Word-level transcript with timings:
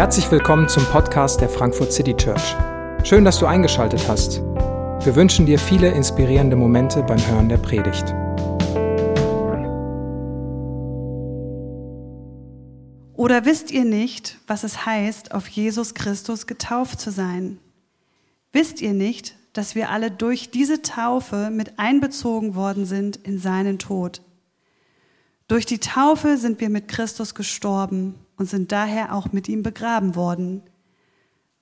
Herzlich 0.00 0.30
willkommen 0.30 0.66
zum 0.66 0.82
Podcast 0.86 1.42
der 1.42 1.50
Frankfurt 1.50 1.92
City 1.92 2.16
Church. 2.16 2.56
Schön, 3.04 3.22
dass 3.22 3.38
du 3.38 3.44
eingeschaltet 3.44 4.08
hast. 4.08 4.40
Wir 5.04 5.14
wünschen 5.14 5.44
dir 5.44 5.58
viele 5.58 5.90
inspirierende 5.90 6.56
Momente 6.56 7.02
beim 7.02 7.18
Hören 7.18 7.50
der 7.50 7.58
Predigt. 7.58 8.06
Oder 13.12 13.44
wisst 13.44 13.70
ihr 13.70 13.84
nicht, 13.84 14.38
was 14.46 14.64
es 14.64 14.86
heißt, 14.86 15.34
auf 15.34 15.46
Jesus 15.48 15.92
Christus 15.92 16.46
getauft 16.46 16.98
zu 16.98 17.10
sein? 17.10 17.58
Wisst 18.52 18.80
ihr 18.80 18.94
nicht, 18.94 19.34
dass 19.52 19.74
wir 19.74 19.90
alle 19.90 20.10
durch 20.10 20.50
diese 20.50 20.80
Taufe 20.80 21.50
mit 21.50 21.78
einbezogen 21.78 22.54
worden 22.54 22.86
sind 22.86 23.16
in 23.16 23.38
seinen 23.38 23.78
Tod? 23.78 24.22
Durch 25.46 25.66
die 25.66 25.78
Taufe 25.78 26.38
sind 26.38 26.58
wir 26.62 26.70
mit 26.70 26.88
Christus 26.88 27.34
gestorben 27.34 28.14
und 28.40 28.46
sind 28.46 28.72
daher 28.72 29.14
auch 29.14 29.32
mit 29.32 29.50
ihm 29.50 29.62
begraben 29.62 30.16
worden. 30.16 30.62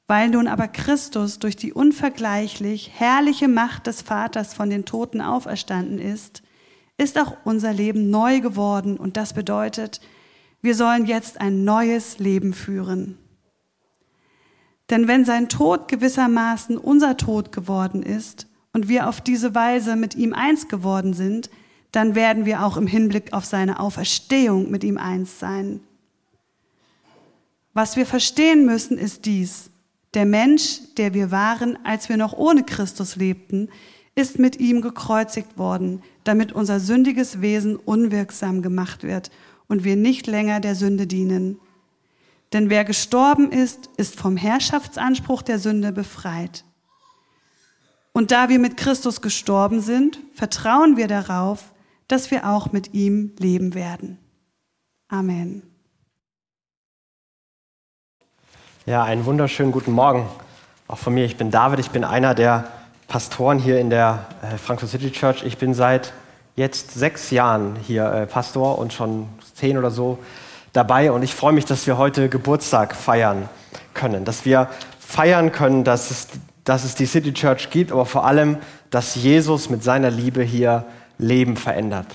Weil 0.06 0.28
nun 0.28 0.46
aber 0.46 0.68
Christus 0.68 1.40
durch 1.40 1.56
die 1.56 1.72
unvergleichlich 1.72 2.92
herrliche 2.94 3.48
Macht 3.48 3.88
des 3.88 4.00
Vaters 4.00 4.54
von 4.54 4.70
den 4.70 4.84
Toten 4.84 5.20
auferstanden 5.20 5.98
ist, 5.98 6.44
ist 6.96 7.18
auch 7.18 7.36
unser 7.44 7.72
Leben 7.72 8.10
neu 8.10 8.38
geworden 8.38 8.96
und 8.96 9.16
das 9.16 9.32
bedeutet, 9.32 10.00
wir 10.62 10.76
sollen 10.76 11.04
jetzt 11.06 11.40
ein 11.40 11.64
neues 11.64 12.20
Leben 12.20 12.52
führen. 12.52 13.18
Denn 14.88 15.08
wenn 15.08 15.24
sein 15.24 15.48
Tod 15.48 15.88
gewissermaßen 15.88 16.78
unser 16.78 17.16
Tod 17.16 17.50
geworden 17.50 18.04
ist 18.04 18.46
und 18.72 18.88
wir 18.88 19.08
auf 19.08 19.20
diese 19.20 19.56
Weise 19.56 19.96
mit 19.96 20.14
ihm 20.14 20.32
eins 20.32 20.68
geworden 20.68 21.12
sind, 21.12 21.50
dann 21.90 22.14
werden 22.14 22.46
wir 22.46 22.64
auch 22.64 22.76
im 22.76 22.86
Hinblick 22.86 23.32
auf 23.32 23.44
seine 23.44 23.80
Auferstehung 23.80 24.70
mit 24.70 24.84
ihm 24.84 24.96
eins 24.96 25.40
sein. 25.40 25.80
Was 27.78 27.94
wir 27.94 28.06
verstehen 28.06 28.66
müssen, 28.66 28.98
ist 28.98 29.24
dies. 29.24 29.70
Der 30.12 30.26
Mensch, 30.26 30.80
der 30.96 31.14
wir 31.14 31.30
waren, 31.30 31.78
als 31.86 32.08
wir 32.08 32.16
noch 32.16 32.32
ohne 32.32 32.64
Christus 32.64 33.14
lebten, 33.14 33.68
ist 34.16 34.40
mit 34.40 34.58
ihm 34.58 34.80
gekreuzigt 34.80 35.58
worden, 35.58 36.02
damit 36.24 36.50
unser 36.50 36.80
sündiges 36.80 37.40
Wesen 37.40 37.76
unwirksam 37.76 38.62
gemacht 38.62 39.04
wird 39.04 39.30
und 39.68 39.84
wir 39.84 39.94
nicht 39.94 40.26
länger 40.26 40.58
der 40.58 40.74
Sünde 40.74 41.06
dienen. 41.06 41.60
Denn 42.52 42.68
wer 42.68 42.84
gestorben 42.84 43.52
ist, 43.52 43.90
ist 43.96 44.16
vom 44.16 44.36
Herrschaftsanspruch 44.36 45.42
der 45.42 45.60
Sünde 45.60 45.92
befreit. 45.92 46.64
Und 48.12 48.32
da 48.32 48.48
wir 48.48 48.58
mit 48.58 48.76
Christus 48.76 49.20
gestorben 49.20 49.82
sind, 49.82 50.18
vertrauen 50.34 50.96
wir 50.96 51.06
darauf, 51.06 51.72
dass 52.08 52.32
wir 52.32 52.48
auch 52.48 52.72
mit 52.72 52.92
ihm 52.92 53.36
leben 53.38 53.74
werden. 53.74 54.18
Amen. 55.06 55.62
Ja, 58.88 59.04
einen 59.04 59.26
wunderschönen 59.26 59.70
guten 59.70 59.92
Morgen. 59.92 60.26
Auch 60.86 60.96
von 60.96 61.12
mir, 61.12 61.26
ich 61.26 61.36
bin 61.36 61.50
David, 61.50 61.78
ich 61.78 61.90
bin 61.90 62.04
einer 62.04 62.34
der 62.34 62.68
Pastoren 63.06 63.58
hier 63.58 63.78
in 63.78 63.90
der 63.90 64.24
äh, 64.40 64.56
Frankfurt 64.56 64.88
City 64.88 65.10
Church. 65.12 65.42
Ich 65.42 65.58
bin 65.58 65.74
seit 65.74 66.14
jetzt 66.56 66.94
sechs 66.94 67.30
Jahren 67.30 67.76
hier 67.86 68.10
äh, 68.10 68.26
Pastor 68.26 68.78
und 68.78 68.94
schon 68.94 69.28
zehn 69.52 69.76
oder 69.76 69.90
so 69.90 70.18
dabei. 70.72 71.12
Und 71.12 71.22
ich 71.22 71.34
freue 71.34 71.52
mich, 71.52 71.66
dass 71.66 71.86
wir 71.86 71.98
heute 71.98 72.30
Geburtstag 72.30 72.96
feiern 72.96 73.50
können, 73.92 74.24
dass 74.24 74.46
wir 74.46 74.70
feiern 74.98 75.52
können, 75.52 75.84
dass 75.84 76.10
es, 76.10 76.28
dass 76.64 76.84
es 76.84 76.94
die 76.94 77.04
City 77.04 77.34
Church 77.34 77.68
gibt, 77.68 77.92
aber 77.92 78.06
vor 78.06 78.24
allem, 78.24 78.56
dass 78.88 79.16
Jesus 79.16 79.68
mit 79.68 79.84
seiner 79.84 80.08
Liebe 80.08 80.42
hier 80.42 80.86
Leben 81.18 81.58
verändert. 81.58 82.06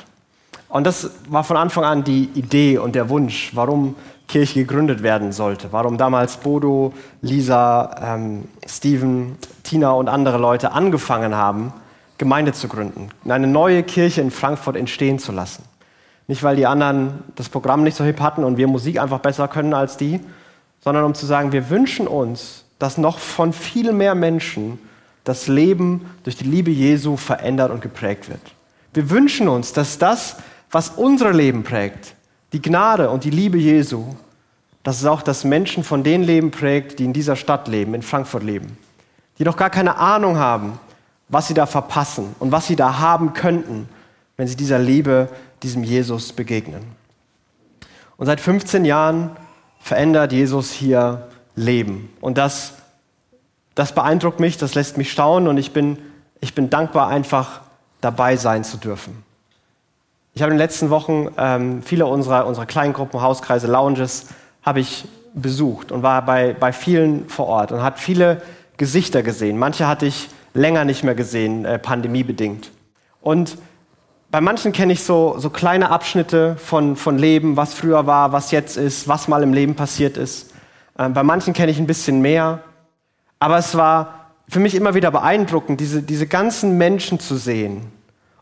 Und 0.69 0.87
das 0.87 1.11
war 1.30 1.43
von 1.43 1.55
Anfang 1.55 1.83
an 1.83 2.03
die 2.03 2.31
Idee 2.33 2.80
und 2.80 2.95
der 2.95 3.09
Wunsch, 3.09 3.52
warum 3.53 3.95
Kirche 4.27 4.61
gegründet 4.61 5.03
werden 5.03 5.31
sollte. 5.31 5.71
Warum 5.71 5.97
damals 5.97 6.38
Bodo, 6.38 6.93
Lisa, 7.21 8.16
ähm, 8.16 8.45
Steven, 8.67 9.38
Tina 9.63 9.91
und 9.91 10.07
andere 10.07 10.38
Leute 10.38 10.71
angefangen 10.71 11.36
haben, 11.36 11.73
Gemeinde 12.17 12.53
zu 12.53 12.67
gründen, 12.67 13.09
eine 13.27 13.48
neue 13.48 13.83
Kirche 13.83 14.21
in 14.21 14.31
Frankfurt 14.31 14.75
entstehen 14.75 15.20
zu 15.20 15.31
lassen. 15.31 15.64
Nicht, 16.27 16.43
weil 16.43 16.55
die 16.55 16.65
anderen 16.65 17.23
das 17.36 17.49
Programm 17.49 17.83
nicht 17.83 17.98
so 17.98 18.03
hip 18.03 18.21
hatten 18.21 18.43
und 18.43 18.58
wir 18.58 18.67
Musik 18.67 18.99
einfach 18.99 19.20
besser 19.20 19.48
können 19.48 19.73
als 19.73 19.98
die, 19.98 20.20
sondern 20.83 21.03
um 21.03 21.15
zu 21.15 21.25
sagen, 21.25 21.52
wir 21.52 21.69
wünschen 21.69 22.08
uns, 22.08 22.65
dass 22.80 22.98
noch 22.98 23.19
von 23.19 23.53
viel 23.53 23.92
mehr 23.93 24.15
Menschen 24.15 24.80
das 25.23 25.48
Leben 25.48 26.05
durch 26.23 26.36
die 26.36 26.43
Liebe 26.43 26.71
Jesu 26.71 27.17
verändert 27.17 27.71
und 27.71 27.81
geprägt 27.81 28.30
wird. 28.30 28.42
Wir 28.93 29.09
wünschen 29.09 29.48
uns, 29.48 29.73
dass 29.73 29.98
das, 29.98 30.37
was 30.71 30.89
unser 30.89 31.33
Leben 31.33 31.64
prägt, 31.64 32.15
die 32.53 32.61
Gnade 32.61 33.09
und 33.09 33.23
die 33.23 33.31
Liebe 33.31 33.58
Jesu, 33.58 34.05
dass 34.83 34.99
es 34.99 35.05
auch 35.05 35.21
das 35.21 35.43
Menschen 35.43 35.83
von 35.83 36.03
den 36.03 36.23
Leben 36.23 36.52
prägt, 36.52 36.99
die 36.99 37.05
in 37.05 37.14
dieser 37.14 37.36
Stadt 37.36 37.67
leben, 37.67 37.93
in 37.95 38.02
Frankfurt 38.02 38.43
leben, 38.43 38.77
die 39.39 39.43
noch 39.43 39.58
gar 39.58 39.69
keine 39.69 39.97
Ahnung 39.97 40.37
haben, 40.37 40.80
was 41.30 41.47
sie 41.47 41.53
da 41.53 41.65
verpassen 41.65 42.36
und 42.39 42.52
was 42.52 42.67
sie 42.67 42.75
da 42.75 42.99
haben 42.99 43.33
könnten, 43.33 43.89
wenn 44.37 44.47
sie 44.47 44.55
dieser 44.55 44.80
Liebe, 44.80 45.30
diesem 45.63 45.83
Jesus 45.83 46.33
begegnen. 46.33 46.83
Und 48.17 48.27
seit 48.27 48.39
15 48.39 48.86
Jahren 48.86 49.31
verändert 49.80 50.31
Jesus 50.31 50.71
hier 50.71 51.27
Leben. 51.55 52.09
Und 52.21 52.37
das, 52.37 52.73
das 53.75 53.95
beeindruckt 53.95 54.39
mich, 54.39 54.58
das 54.58 54.75
lässt 54.75 54.97
mich 54.97 55.11
staunen 55.11 55.47
und 55.47 55.58
ich 55.58 55.71
bin, 55.71 55.97
ich 56.39 56.53
bin 56.53 56.69
dankbar, 56.69 57.08
einfach 57.08 57.61
dabei 58.02 58.36
sein 58.36 58.63
zu 58.63 58.77
dürfen. 58.77 59.23
Ich 60.36 60.42
habe 60.42 60.52
in 60.52 60.58
den 60.58 60.66
letzten 60.66 60.89
Wochen 60.89 61.27
ähm, 61.38 61.83
viele 61.83 62.08
unserer, 62.08 62.48
unserer 62.48 62.66
Kleingruppen, 62.66 63.21
Hauskreise, 63.21 63.67
Lounges 63.67 64.30
habe 64.64 64.80
ich 64.80 65.05
besucht 65.36 65.92
und 65.92 66.02
war 66.02 66.26
bei, 66.26 66.55
bei 66.60 66.73
vielen 66.73 67.30
vor 67.30 67.45
Ort 67.45 67.71
und 67.71 67.83
hat 67.83 67.99
viele 67.99 68.42
Gesichter 68.77 69.22
gesehen. 69.22 69.60
Manche 69.60 69.88
hatte 69.88 70.08
ich 70.08 70.30
länger 70.55 70.86
nicht 70.86 71.04
mehr 71.04 71.14
gesehen, 71.14 71.66
äh, 71.66 71.77
pandemiebedingt. 71.77 72.72
Und 73.22 73.60
bei 74.32 74.42
manchen 74.42 74.72
kenne 74.72 74.93
ich 74.93 75.04
so, 75.04 75.36
so 75.38 75.52
kleine 75.52 75.92
Abschnitte 75.92 76.55
von, 76.55 76.95
von 76.95 77.20
Leben, 77.20 77.55
was 77.55 77.76
früher 77.76 78.08
war, 78.08 78.32
was 78.32 78.49
jetzt 78.49 78.76
ist, 78.76 79.08
was 79.08 79.27
mal 79.27 79.43
im 79.43 79.54
Leben 79.54 79.76
passiert 79.76 80.17
ist. 80.17 80.52
Ähm, 80.98 81.14
bei 81.14 81.22
manchen 81.22 81.54
kenne 81.54 81.72
ich 81.72 81.77
ein 81.77 81.86
bisschen 81.86 82.22
mehr. 82.22 82.64
Aber 83.38 83.60
es 83.60 83.76
war 83.76 84.32
für 84.49 84.60
mich 84.60 84.73
immer 84.73 84.95
wieder 84.95 85.11
beeindruckend, 85.11 85.80
diese, 85.80 86.02
diese 86.02 86.26
ganzen 86.26 86.80
Menschen 86.80 87.20
zu 87.20 87.36
sehen 87.36 87.92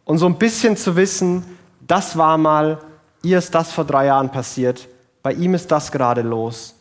und 0.06 0.20
so 0.20 0.26
ein 0.26 0.38
bisschen 0.38 0.78
zu 0.78 0.96
wissen, 0.96 1.44
das 1.92 2.18
war 2.18 2.38
mal, 2.38 2.80
ihr 3.22 3.38
ist 3.38 3.54
das 3.54 3.74
vor 3.74 3.84
drei 3.84 4.06
Jahren 4.06 4.32
passiert, 4.32 4.88
bei 5.24 5.34
ihm 5.34 5.54
ist 5.54 5.72
das 5.72 5.92
gerade 5.92 6.22
los. 6.22 6.76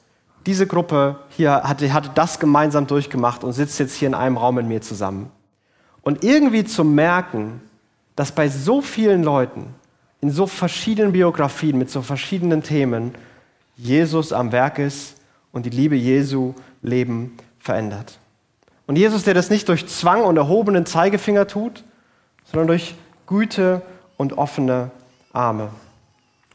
Diese 0.46 0.68
Gruppe 0.68 1.18
hier 1.30 1.64
hatte, 1.64 1.92
hatte 1.92 2.10
das 2.14 2.38
gemeinsam 2.38 2.86
durchgemacht 2.86 3.42
und 3.42 3.52
sitzt 3.52 3.80
jetzt 3.80 3.96
hier 3.96 4.06
in 4.06 4.14
einem 4.14 4.36
Raum 4.36 4.54
mit 4.54 4.66
mir 4.66 4.80
zusammen. 4.80 5.30
Und 6.02 6.22
irgendwie 6.22 6.64
zu 6.64 6.84
merken, 6.84 7.60
dass 8.14 8.30
bei 8.30 8.48
so 8.48 8.80
vielen 8.80 9.24
Leuten, 9.24 9.74
in 10.20 10.30
so 10.30 10.46
verschiedenen 10.46 11.10
Biografien, 11.10 11.76
mit 11.76 11.90
so 11.90 12.02
verschiedenen 12.02 12.62
Themen, 12.62 13.14
Jesus 13.76 14.32
am 14.32 14.52
Werk 14.52 14.78
ist 14.78 15.16
und 15.50 15.66
die 15.66 15.70
Liebe 15.70 15.96
Jesu 15.96 16.54
Leben 16.82 17.36
verändert. 17.58 18.20
Und 18.86 18.96
Jesus, 18.96 19.24
der 19.24 19.34
das 19.34 19.50
nicht 19.50 19.68
durch 19.68 19.88
Zwang 19.88 20.22
und 20.22 20.36
erhobenen 20.36 20.86
Zeigefinger 20.86 21.48
tut, 21.48 21.82
sondern 22.44 22.68
durch 22.68 22.94
Güte 23.26 23.82
und 24.16 24.38
offene 24.38 24.90
Arme. 25.32 25.70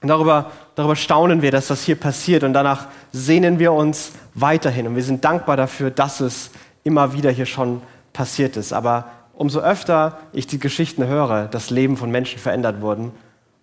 Und 0.01 0.09
darüber, 0.09 0.51
darüber 0.75 0.95
staunen 0.95 1.41
wir, 1.41 1.51
dass 1.51 1.67
das 1.67 1.83
hier 1.83 1.95
passiert 1.95 2.43
und 2.43 2.53
danach 2.53 2.87
sehnen 3.11 3.59
wir 3.59 3.73
uns 3.73 4.11
weiterhin. 4.33 4.87
Und 4.87 4.95
wir 4.95 5.03
sind 5.03 5.25
dankbar 5.25 5.57
dafür, 5.57 5.89
dass 5.89 6.19
es 6.19 6.51
immer 6.83 7.13
wieder 7.13 7.31
hier 7.31 7.45
schon 7.45 7.81
passiert 8.13 8.57
ist. 8.57 8.73
Aber 8.73 9.05
umso 9.33 9.59
öfter 9.59 10.19
ich 10.31 10.47
die 10.47 10.59
Geschichten 10.59 11.07
höre, 11.07 11.45
dass 11.47 11.69
Leben 11.69 11.97
von 11.97 12.11
Menschen 12.11 12.39
verändert 12.39 12.81
wurden, 12.81 13.11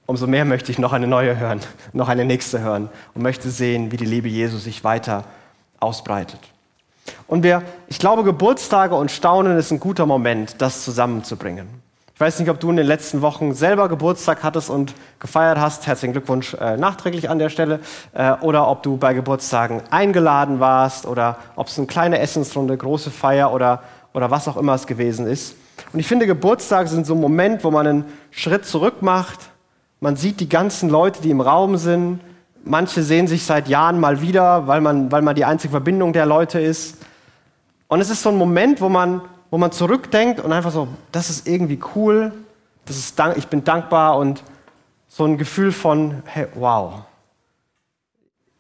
umso 0.07 0.27
mehr 0.27 0.45
möchte 0.45 0.73
ich 0.73 0.79
noch 0.79 0.93
eine 0.93 1.07
neue 1.07 1.39
hören, 1.39 1.61
noch 1.93 2.09
eine 2.09 2.25
nächste 2.25 2.61
hören 2.61 2.89
und 3.15 3.23
möchte 3.23 3.51
sehen, 3.51 3.93
wie 3.93 3.97
die 3.97 4.05
Liebe 4.07 4.29
Jesus 4.29 4.65
sich 4.65 4.85
weiter 4.85 5.25
ausbreitet. 5.81 6.41
Und 7.27 7.43
wir, 7.43 7.63
ich 7.89 7.99
glaube, 7.99 8.25
Geburtstage 8.25 8.95
und 8.95 9.11
Staunen 9.11 9.57
ist 9.59 9.71
ein 9.71 9.81
guter 9.81 10.07
Moment, 10.07 10.57
das 10.59 10.85
zusammenzubringen. 10.85 11.69
Ich 12.15 12.21
weiß 12.21 12.39
nicht, 12.41 12.51
ob 12.51 12.61
du 12.61 12.69
in 12.71 12.77
den 12.77 12.87
letzten 12.87 13.23
Wochen 13.23 13.55
selber 13.55 13.89
Geburtstag 13.89 14.43
hattest 14.43 14.69
und 14.69 14.95
gefeiert 15.19 15.59
hast. 15.59 15.87
Herzlichen 15.87 16.13
Glückwunsch 16.13 16.55
äh, 16.55 16.77
nachträglich 16.77 17.31
an 17.31 17.39
der 17.39 17.49
Stelle. 17.49 17.81
Äh, 18.13 18.33
oder 18.43 18.69
ob 18.69 18.83
du 18.83 18.99
bei 18.99 19.15
Geburtstagen 19.15 19.83
eingeladen 19.91 20.61
warst 20.61 21.07
oder 21.07 21.39
ob 21.57 21.69
es 21.69 21.79
eine 21.79 21.87
kleine 21.87 22.19
Essensrunde, 22.19 22.77
große 22.77 23.11
Feier 23.11 23.53
oder, 23.53 23.83
oder 24.13 24.31
was 24.31 24.47
auch 24.47 24.59
immer 24.59 24.75
es 24.75 24.87
gewesen 24.87 25.27
ist. 25.27 25.57
Und 25.93 26.01
ich 26.01 26.07
finde, 26.07 26.27
Geburtstage 26.27 26.89
sind 26.89 27.07
so 27.07 27.15
ein 27.15 27.21
Moment, 27.21 27.65
wo 27.65 27.71
man 27.71 27.87
einen 27.87 28.05
Schritt 28.31 28.67
zurück 28.67 29.01
macht. 29.01 29.41
Man 30.01 30.17
sieht 30.17 30.39
die 30.39 30.49
ganzen 30.49 30.91
Leute, 30.91 31.23
die 31.23 31.31
im 31.31 31.41
Raum 31.41 31.79
sind. 31.79 32.21
Manche 32.63 33.03
sehen 33.03 33.27
sich 33.27 33.45
seit 33.45 33.69
Jahren 33.69 33.99
mal 33.99 34.21
wieder, 34.21 34.67
weil 34.67 34.83
man, 34.83 35.11
weil 35.11 35.23
man 35.23 35.35
die 35.35 35.47
einzige 35.47 35.71
Verbindung 35.71 36.13
der 36.13 36.27
Leute 36.27 36.61
ist. 36.61 36.99
Und 37.89 38.01
es 38.01 38.11
ist 38.11 38.23
so 38.23 38.29
ein 38.29 38.37
Moment, 38.37 38.81
wo 38.81 38.91
man 38.91 39.23
wo 39.53 39.59
man 39.59 39.71
zurückdenkt 39.71 40.41
und 40.41 40.51
einfach 40.51 40.73
so, 40.73 40.89
das 41.13 41.29
ist 41.29 41.47
irgendwie 41.47 41.79
cool, 41.95 42.33
das 42.87 42.97
ist 42.97 43.19
dank, 43.19 43.37
ich 43.37 43.49
bin 43.49 43.63
dankbar 43.63 44.17
und 44.17 44.43
so 45.09 45.25
ein 45.27 45.37
Gefühl 45.37 45.73
von, 45.73 46.23
hey, 46.25 46.47
wow, 46.55 47.03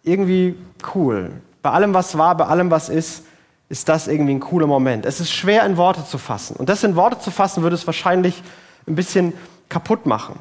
irgendwie 0.02 0.54
cool. 0.94 1.30
Bei 1.62 1.70
allem, 1.70 1.94
was 1.94 2.18
war, 2.18 2.36
bei 2.36 2.44
allem, 2.44 2.70
was 2.70 2.90
ist, 2.90 3.24
ist 3.70 3.88
das 3.88 4.06
irgendwie 4.06 4.34
ein 4.34 4.40
cooler 4.40 4.66
Moment. 4.66 5.06
Es 5.06 5.18
ist 5.18 5.32
schwer 5.32 5.64
in 5.64 5.78
Worte 5.78 6.04
zu 6.04 6.18
fassen. 6.18 6.56
Und 6.56 6.68
das 6.68 6.84
in 6.84 6.94
Worte 6.94 7.18
zu 7.20 7.30
fassen, 7.30 7.62
würde 7.62 7.74
es 7.74 7.86
wahrscheinlich 7.86 8.42
ein 8.86 8.94
bisschen 8.94 9.32
kaputt 9.70 10.04
machen. 10.04 10.34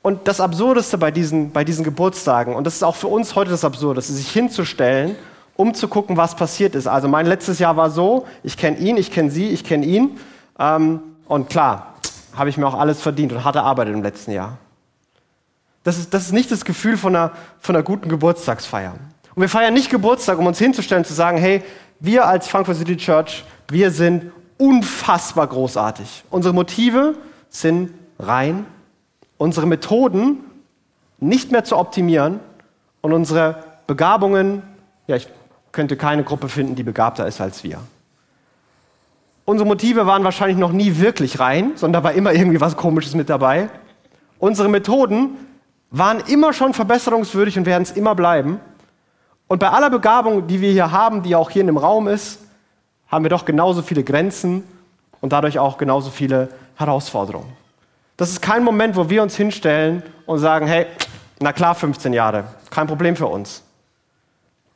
Und 0.00 0.28
das 0.28 0.40
Absurdeste 0.40 0.96
bei 0.96 1.10
diesen, 1.10 1.50
bei 1.50 1.64
diesen 1.64 1.82
Geburtstagen, 1.82 2.54
und 2.54 2.68
das 2.68 2.76
ist 2.76 2.84
auch 2.84 2.94
für 2.94 3.08
uns 3.08 3.34
heute 3.34 3.50
das 3.50 3.64
Absurdeste, 3.64 4.12
sich 4.12 4.30
hinzustellen, 4.30 5.16
um 5.58 5.74
zu 5.74 5.88
gucken, 5.88 6.16
was 6.16 6.36
passiert 6.36 6.76
ist. 6.76 6.86
Also 6.86 7.08
mein 7.08 7.26
letztes 7.26 7.58
Jahr 7.58 7.76
war 7.76 7.90
so, 7.90 8.26
ich 8.44 8.56
kenne 8.56 8.78
ihn, 8.78 8.96
ich 8.96 9.10
kenne 9.10 9.28
sie, 9.28 9.48
ich 9.48 9.64
kenne 9.64 9.84
ihn. 9.84 10.16
Ähm, 10.56 11.00
und 11.26 11.50
klar, 11.50 11.94
habe 12.36 12.48
ich 12.48 12.56
mir 12.56 12.66
auch 12.68 12.78
alles 12.78 13.02
verdient 13.02 13.32
und 13.32 13.42
harte 13.42 13.64
Arbeit 13.64 13.88
im 13.88 14.00
letzten 14.00 14.30
Jahr. 14.30 14.58
Das 15.82 15.98
ist, 15.98 16.14
das 16.14 16.26
ist 16.26 16.32
nicht 16.32 16.52
das 16.52 16.64
Gefühl 16.64 16.96
von 16.96 17.16
einer, 17.16 17.32
von 17.58 17.74
einer 17.74 17.82
guten 17.82 18.08
Geburtstagsfeier. 18.08 18.94
Und 19.34 19.42
wir 19.42 19.48
feiern 19.48 19.74
nicht 19.74 19.90
Geburtstag, 19.90 20.38
um 20.38 20.46
uns 20.46 20.60
hinzustellen 20.60 21.02
und 21.02 21.06
zu 21.06 21.14
sagen, 21.14 21.38
hey, 21.38 21.64
wir 21.98 22.28
als 22.28 22.46
Frankfurt 22.46 22.76
City 22.76 22.96
Church, 22.96 23.44
wir 23.66 23.90
sind 23.90 24.30
unfassbar 24.58 25.48
großartig. 25.48 26.22
Unsere 26.30 26.54
Motive 26.54 27.16
sind 27.48 27.92
rein, 28.20 28.64
unsere 29.38 29.66
Methoden 29.66 30.38
nicht 31.18 31.50
mehr 31.50 31.64
zu 31.64 31.76
optimieren 31.76 32.38
und 33.00 33.12
unsere 33.12 33.64
Begabungen, 33.88 34.62
ja, 35.08 35.16
ich 35.16 35.26
könnte 35.72 35.96
keine 35.96 36.24
Gruppe 36.24 36.48
finden, 36.48 36.74
die 36.74 36.82
begabter 36.82 37.26
ist 37.26 37.40
als 37.40 37.64
wir. 37.64 37.80
Unsere 39.44 39.66
Motive 39.66 40.06
waren 40.06 40.24
wahrscheinlich 40.24 40.58
noch 40.58 40.72
nie 40.72 40.98
wirklich 40.98 41.40
rein, 41.40 41.72
sondern 41.74 42.02
da 42.02 42.08
war 42.08 42.14
immer 42.14 42.32
irgendwie 42.32 42.60
was 42.60 42.76
Komisches 42.76 43.14
mit 43.14 43.30
dabei. 43.30 43.70
Unsere 44.38 44.68
Methoden 44.68 45.36
waren 45.90 46.20
immer 46.28 46.52
schon 46.52 46.74
verbesserungswürdig 46.74 47.58
und 47.58 47.66
werden 47.66 47.82
es 47.82 47.92
immer 47.92 48.14
bleiben. 48.14 48.60
Und 49.46 49.60
bei 49.60 49.70
aller 49.70 49.88
Begabung, 49.88 50.46
die 50.46 50.60
wir 50.60 50.70
hier 50.70 50.92
haben, 50.92 51.22
die 51.22 51.34
auch 51.34 51.48
hier 51.48 51.62
in 51.62 51.68
dem 51.68 51.78
Raum 51.78 52.08
ist, 52.08 52.40
haben 53.10 53.24
wir 53.24 53.30
doch 53.30 53.46
genauso 53.46 53.80
viele 53.80 54.04
Grenzen 54.04 54.64
und 55.20 55.32
dadurch 55.32 55.58
auch 55.58 55.78
genauso 55.78 56.10
viele 56.10 56.50
Herausforderungen. 56.76 57.50
Das 58.18 58.30
ist 58.30 58.42
kein 58.42 58.64
Moment, 58.64 58.96
wo 58.96 59.08
wir 59.08 59.22
uns 59.22 59.36
hinstellen 59.36 60.02
und 60.26 60.40
sagen, 60.40 60.66
hey, 60.66 60.86
na 61.40 61.52
klar, 61.52 61.74
15 61.74 62.12
Jahre, 62.12 62.44
kein 62.68 62.86
Problem 62.86 63.16
für 63.16 63.26
uns. 63.26 63.62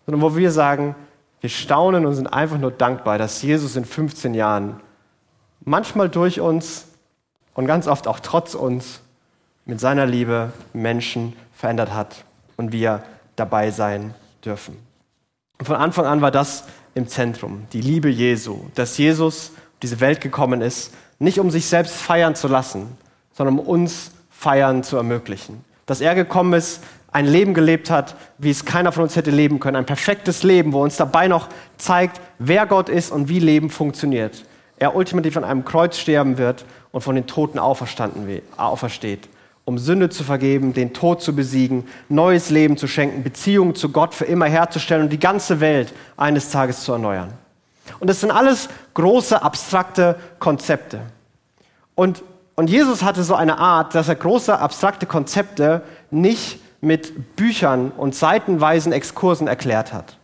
Sondern 0.06 0.22
wo 0.22 0.36
wir 0.36 0.50
sagen, 0.50 0.94
wir 1.40 1.50
staunen 1.50 2.06
und 2.06 2.14
sind 2.14 2.28
einfach 2.28 2.58
nur 2.58 2.70
dankbar, 2.70 3.18
dass 3.18 3.42
Jesus 3.42 3.76
in 3.76 3.84
15 3.84 4.34
Jahren 4.34 4.80
manchmal 5.64 6.08
durch 6.08 6.40
uns 6.40 6.86
und 7.54 7.66
ganz 7.66 7.86
oft 7.86 8.06
auch 8.06 8.20
trotz 8.20 8.54
uns 8.54 9.00
mit 9.64 9.80
seiner 9.80 10.06
Liebe 10.06 10.52
Menschen 10.72 11.34
verändert 11.52 11.92
hat 11.92 12.24
und 12.56 12.72
wir 12.72 13.02
dabei 13.36 13.70
sein 13.70 14.14
dürfen. 14.44 14.76
Und 15.58 15.66
von 15.66 15.76
Anfang 15.76 16.06
an 16.06 16.20
war 16.20 16.30
das 16.30 16.64
im 16.94 17.08
Zentrum, 17.08 17.66
die 17.72 17.80
Liebe 17.80 18.08
Jesu, 18.08 18.60
dass 18.74 18.98
Jesus 18.98 19.50
auf 19.50 19.78
diese 19.82 20.00
Welt 20.00 20.20
gekommen 20.20 20.60
ist, 20.60 20.92
nicht 21.18 21.38
um 21.38 21.50
sich 21.50 21.66
selbst 21.66 21.94
feiern 21.94 22.34
zu 22.34 22.48
lassen, 22.48 22.96
sondern 23.32 23.58
um 23.58 23.66
uns 23.66 24.12
feiern 24.30 24.82
zu 24.82 24.96
ermöglichen. 24.96 25.64
Dass 25.86 26.00
er 26.00 26.14
gekommen 26.14 26.52
ist, 26.52 26.82
ein 27.12 27.26
Leben 27.26 27.54
gelebt 27.54 27.90
hat, 27.90 28.16
wie 28.38 28.50
es 28.50 28.64
keiner 28.64 28.90
von 28.90 29.04
uns 29.04 29.16
hätte 29.16 29.30
leben 29.30 29.60
können. 29.60 29.76
Ein 29.76 29.86
perfektes 29.86 30.42
Leben, 30.42 30.72
wo 30.72 30.82
uns 30.82 30.96
dabei 30.96 31.28
noch 31.28 31.48
zeigt, 31.76 32.20
wer 32.38 32.66
Gott 32.66 32.88
ist 32.88 33.12
und 33.12 33.28
wie 33.28 33.38
Leben 33.38 33.70
funktioniert. 33.70 34.44
Er 34.78 34.96
ultimativ 34.96 35.36
an 35.36 35.44
einem 35.44 35.64
Kreuz 35.64 35.98
sterben 35.98 36.38
wird 36.38 36.64
und 36.90 37.02
von 37.02 37.14
den 37.14 37.26
Toten 37.26 37.58
auferstanden, 37.58 38.42
aufersteht 38.56 39.28
um 39.64 39.78
Sünde 39.78 40.10
zu 40.10 40.24
vergeben, 40.24 40.72
den 40.72 40.92
Tod 40.92 41.22
zu 41.22 41.34
besiegen, 41.34 41.86
neues 42.08 42.50
Leben 42.50 42.76
zu 42.76 42.88
schenken, 42.88 43.22
Beziehungen 43.22 43.74
zu 43.74 43.90
Gott 43.90 44.14
für 44.14 44.24
immer 44.24 44.46
herzustellen 44.46 45.04
und 45.04 45.10
die 45.10 45.20
ganze 45.20 45.60
Welt 45.60 45.92
eines 46.16 46.50
Tages 46.50 46.82
zu 46.82 46.92
erneuern. 46.92 47.32
Und 48.00 48.08
das 48.08 48.20
sind 48.20 48.30
alles 48.30 48.68
große, 48.94 49.40
abstrakte 49.40 50.16
Konzepte. 50.38 51.00
Und, 51.94 52.22
und 52.56 52.70
Jesus 52.70 53.02
hatte 53.02 53.22
so 53.22 53.34
eine 53.34 53.58
Art, 53.58 53.94
dass 53.94 54.08
er 54.08 54.16
große, 54.16 54.58
abstrakte 54.58 55.06
Konzepte 55.06 55.82
nicht 56.10 56.58
mit 56.82 57.36
Büchern 57.36 57.92
und 57.92 58.14
seitenweisen 58.14 58.92
Exkursen 58.92 59.46
erklärt 59.46 59.92
hat, 59.94 60.18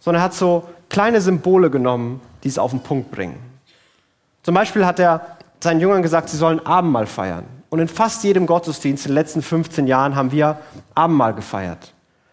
sondern 0.00 0.22
er 0.22 0.24
hat 0.24 0.34
so 0.34 0.64
kleine 0.88 1.20
Symbole 1.20 1.70
genommen, 1.70 2.20
die 2.42 2.48
es 2.48 2.58
auf 2.58 2.72
den 2.72 2.80
Punkt 2.80 3.12
bringen. 3.12 3.38
Zum 4.42 4.54
Beispiel 4.54 4.86
hat 4.86 4.98
er 4.98 5.36
seinen 5.60 5.80
Jüngern 5.80 6.02
gesagt, 6.02 6.30
sie 6.30 6.36
sollen 6.36 6.64
Abendmahl 6.64 7.06
feiern. 7.06 7.44
Und 7.68 7.80
in 7.80 7.88
fast 7.88 8.24
jedem 8.24 8.46
Gottesdienst 8.46 9.04
in 9.04 9.10
den 9.10 9.16
letzten 9.16 9.42
15 9.42 9.86
Jahren 9.86 10.16
haben 10.16 10.32
wir 10.32 10.58
Abendmahl 10.94 11.34
gefeiert. 11.34 11.92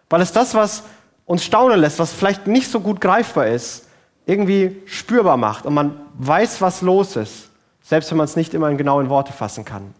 Weil 0.09 0.21
es 0.21 0.31
das, 0.31 0.55
was 0.55 0.83
uns 1.25 1.43
staunen 1.43 1.79
lässt, 1.79 1.99
was 1.99 2.13
vielleicht 2.13 2.47
nicht 2.47 2.69
so 2.69 2.79
gut 2.79 3.01
greifbar 3.01 3.47
ist, 3.47 3.87
irgendwie 4.25 4.81
spürbar 4.85 5.35
macht 5.35 5.65
und 5.65 5.73
man 5.73 5.99
weiß, 6.17 6.61
was 6.61 6.81
los 6.81 7.15
ist, 7.17 7.49
selbst 7.81 8.09
wenn 8.11 8.17
man 8.17 8.25
es 8.25 8.35
nicht 8.35 8.53
immer 8.53 8.69
in 8.69 8.77
genauen 8.77 9.09
Worte 9.09 9.33
fassen 9.33 9.65
kann. 9.65 9.93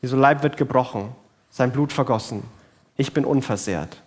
Jesu 0.00 0.16
Leib 0.16 0.42
wird 0.42 0.56
gebrochen, 0.56 1.14
sein 1.54 1.70
Blut 1.70 1.92
vergossen. 1.92 2.42
Ich 2.96 3.14
bin 3.14 3.24
unversehrt. 3.24 4.02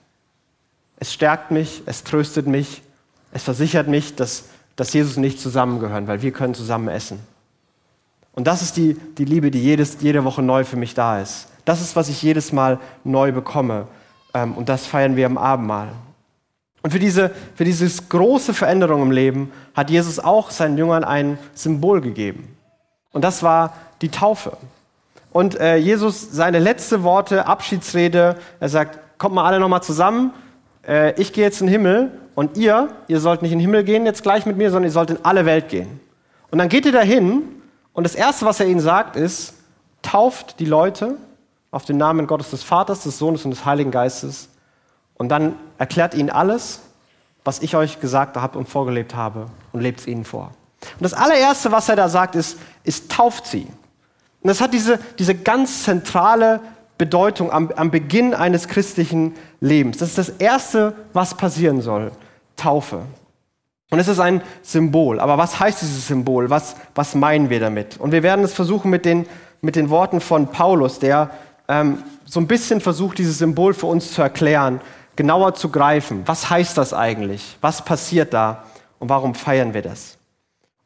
Es 0.99 1.13
stärkt 1.13 1.49
mich, 1.49 1.81
es 1.85 2.03
tröstet 2.03 2.45
mich, 2.45 2.81
es 3.31 3.43
versichert 3.43 3.87
mich, 3.87 4.15
dass, 4.15 4.49
dass 4.75 4.91
Jesus 4.91 5.15
nicht 5.15 5.39
zusammengehören, 5.39 6.09
weil 6.09 6.21
wir 6.21 6.31
können 6.31 6.53
zusammen 6.53 6.89
essen. 6.89 7.19
Und 8.33 8.47
das 8.47 8.61
ist 8.61 8.75
die, 8.75 8.95
die 9.17 9.23
Liebe, 9.23 9.49
die 9.49 9.63
jedes, 9.63 10.01
jede 10.01 10.25
Woche 10.25 10.41
neu 10.41 10.65
für 10.65 10.75
mich 10.75 10.93
da 10.93 11.21
ist. 11.21 11.47
Das 11.63 11.79
ist, 11.79 11.95
was 11.95 12.09
ich 12.09 12.21
jedes 12.21 12.51
Mal 12.51 12.79
neu 13.05 13.31
bekomme. 13.31 13.87
Ähm, 14.33 14.53
und 14.53 14.67
das 14.67 14.85
feiern 14.85 15.15
wir 15.15 15.25
am 15.25 15.37
Abendmahl. 15.37 15.93
Und 16.83 16.91
für 16.91 16.99
diese, 16.99 17.31
für 17.55 17.63
diese 17.63 17.87
große 18.09 18.53
Veränderung 18.53 19.03
im 19.03 19.11
Leben 19.11 19.53
hat 19.73 19.89
Jesus 19.89 20.19
auch 20.19 20.51
seinen 20.51 20.77
Jüngern 20.77 21.05
ein 21.05 21.37
Symbol 21.53 22.01
gegeben. 22.01 22.57
Und 23.13 23.23
das 23.23 23.41
war 23.41 23.73
die 24.01 24.09
Taufe. 24.09 24.57
Und 25.37 25.59
äh, 25.59 25.75
Jesus, 25.75 26.29
seine 26.31 26.57
letzte 26.57 27.03
Worte, 27.03 27.45
Abschiedsrede, 27.45 28.37
er 28.59 28.69
sagt, 28.69 28.97
kommt 29.19 29.35
mal 29.35 29.45
alle 29.45 29.59
nochmal 29.59 29.83
zusammen, 29.83 30.33
äh, 30.83 31.13
ich 31.21 31.31
gehe 31.31 31.43
jetzt 31.43 31.61
in 31.61 31.67
den 31.67 31.73
Himmel 31.73 32.11
und 32.33 32.57
ihr, 32.57 32.89
ihr 33.07 33.19
sollt 33.19 33.43
nicht 33.43 33.51
in 33.51 33.59
den 33.59 33.61
Himmel 33.61 33.83
gehen 33.83 34.07
jetzt 34.07 34.23
gleich 34.23 34.47
mit 34.47 34.57
mir, 34.57 34.71
sondern 34.71 34.89
ihr 34.89 34.93
sollt 34.93 35.11
in 35.11 35.19
alle 35.21 35.45
Welt 35.45 35.69
gehen. 35.69 35.99
Und 36.49 36.57
dann 36.57 36.69
geht 36.69 36.87
ihr 36.87 36.91
dahin 36.91 37.43
und 37.93 38.03
das 38.03 38.15
Erste, 38.15 38.47
was 38.47 38.59
er 38.59 38.65
ihnen 38.65 38.79
sagt, 38.79 39.15
ist, 39.15 39.53
tauft 40.01 40.59
die 40.59 40.65
Leute 40.65 41.17
auf 41.69 41.85
den 41.85 41.97
Namen 41.97 42.25
Gottes 42.25 42.49
des 42.49 42.63
Vaters, 42.63 43.03
des 43.03 43.19
Sohnes 43.19 43.45
und 43.45 43.51
des 43.51 43.63
Heiligen 43.63 43.91
Geistes. 43.91 44.49
Und 45.13 45.29
dann 45.29 45.53
erklärt 45.77 46.15
ihnen 46.15 46.31
alles, 46.31 46.81
was 47.43 47.59
ich 47.61 47.75
euch 47.75 47.99
gesagt 47.99 48.37
habe 48.37 48.57
und 48.57 48.67
vorgelebt 48.67 49.13
habe 49.13 49.45
und 49.71 49.81
lebt 49.81 49.99
es 49.99 50.07
ihnen 50.07 50.25
vor. 50.25 50.49
Und 50.81 51.03
das 51.03 51.13
allererste, 51.13 51.71
was 51.71 51.89
er 51.89 51.95
da 51.95 52.09
sagt, 52.09 52.33
ist, 52.33 52.57
ist 52.83 53.11
tauft 53.11 53.45
sie. 53.45 53.67
Und 54.47 54.51
das 54.51 54.61
hat 54.61 54.73
diese, 54.73 54.97
diese 55.19 55.35
ganz 55.35 55.83
zentrale 55.83 56.61
Bedeutung 56.97 57.51
am, 57.51 57.69
am 57.75 57.91
Beginn 57.91 58.33
eines 58.33 58.69
christlichen 58.69 59.35
Lebens. 59.59 59.97
Das 59.97 60.07
ist 60.07 60.17
das 60.17 60.29
Erste, 60.29 60.93
was 61.11 61.35
passieren 61.35 61.81
soll. 61.81 62.13
Taufe. 62.55 63.01
Und 63.89 63.99
es 63.99 64.07
ist 64.07 64.21
ein 64.21 64.41
Symbol. 64.61 65.19
Aber 65.19 65.37
was 65.37 65.59
heißt 65.59 65.81
dieses 65.81 66.07
Symbol? 66.07 66.49
Was, 66.49 66.77
was 66.95 67.13
meinen 67.13 67.49
wir 67.49 67.59
damit? 67.59 67.97
Und 67.97 68.13
wir 68.13 68.23
werden 68.23 68.45
es 68.45 68.53
versuchen 68.53 68.89
mit 68.89 69.03
den, 69.03 69.25
mit 69.59 69.75
den 69.75 69.89
Worten 69.89 70.21
von 70.21 70.47
Paulus, 70.47 70.99
der 70.99 71.29
ähm, 71.67 72.01
so 72.23 72.39
ein 72.39 72.47
bisschen 72.47 72.79
versucht, 72.79 73.17
dieses 73.17 73.39
Symbol 73.39 73.73
für 73.73 73.87
uns 73.87 74.13
zu 74.13 74.21
erklären, 74.21 74.79
genauer 75.17 75.55
zu 75.55 75.67
greifen. 75.67 76.23
Was 76.25 76.49
heißt 76.49 76.77
das 76.77 76.93
eigentlich? 76.93 77.57
Was 77.59 77.83
passiert 77.83 78.33
da? 78.33 78.63
Und 78.97 79.09
warum 79.09 79.35
feiern 79.35 79.73
wir 79.73 79.81
das? 79.81 80.17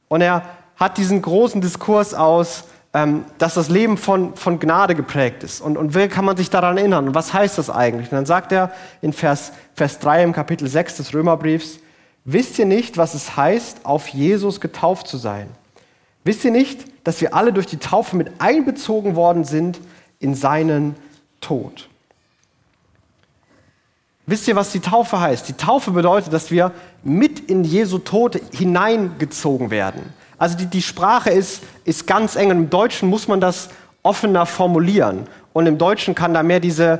Und 0.07 0.21
er 0.21 0.45
hat 0.77 0.97
diesen 0.97 1.21
großen 1.21 1.61
Diskurs 1.61 2.15
aus, 2.15 2.63
ähm, 2.93 3.25
dass 3.37 3.53
das 3.53 3.69
Leben 3.69 3.97
von, 3.97 4.35
von 4.35 4.59
Gnade 4.59 4.95
geprägt 4.95 5.43
ist. 5.43 5.61
Und, 5.61 5.77
und 5.77 5.95
wie 5.95 6.07
kann 6.07 6.25
man 6.25 6.37
sich 6.37 6.49
daran 6.49 6.77
erinnern? 6.77 7.07
Und 7.07 7.15
was 7.15 7.33
heißt 7.33 7.57
das 7.57 7.69
eigentlich? 7.69 8.11
Und 8.11 8.17
dann 8.17 8.25
sagt 8.25 8.51
er 8.51 8.71
in 9.01 9.13
Vers, 9.13 9.53
Vers 9.75 9.99
3 9.99 10.23
im 10.23 10.33
Kapitel 10.33 10.67
6 10.67 10.97
des 10.97 11.13
Römerbriefs, 11.13 11.79
Wisst 12.23 12.59
ihr 12.59 12.65
nicht, 12.65 12.97
was 12.97 13.13
es 13.13 13.35
heißt, 13.35 13.85
auf 13.85 14.07
Jesus 14.09 14.61
getauft 14.61 15.07
zu 15.07 15.17
sein? 15.17 15.49
Wisst 16.23 16.45
ihr 16.45 16.51
nicht, 16.51 16.85
dass 17.03 17.19
wir 17.19 17.33
alle 17.33 17.51
durch 17.51 17.65
die 17.65 17.77
Taufe 17.77 18.15
mit 18.15 18.39
einbezogen 18.39 19.15
worden 19.15 19.43
sind 19.43 19.79
in 20.19 20.35
seinen 20.35 20.95
Tod? 21.39 21.89
Wisst 24.27 24.47
ihr, 24.47 24.55
was 24.55 24.71
die 24.71 24.81
Taufe 24.81 25.19
heißt? 25.19 25.49
Die 25.49 25.53
Taufe 25.53 25.91
bedeutet, 25.91 26.31
dass 26.31 26.51
wir 26.51 26.71
mit 27.03 27.39
in 27.39 27.63
Jesu 27.63 27.97
Tod 27.97 28.39
hineingezogen 28.53 29.71
werden. 29.71 30.13
Also 30.41 30.57
die, 30.57 30.65
die 30.65 30.81
Sprache 30.81 31.29
ist, 31.29 31.61
ist 31.85 32.07
ganz 32.07 32.35
eng. 32.35 32.49
Und 32.49 32.57
Im 32.57 32.69
Deutschen 32.71 33.07
muss 33.07 33.27
man 33.27 33.39
das 33.39 33.69
offener 34.01 34.47
formulieren. 34.47 35.27
Und 35.53 35.67
im 35.67 35.77
Deutschen 35.77 36.15
kann 36.15 36.33
da 36.33 36.41
mehr 36.41 36.59
diese, 36.59 36.97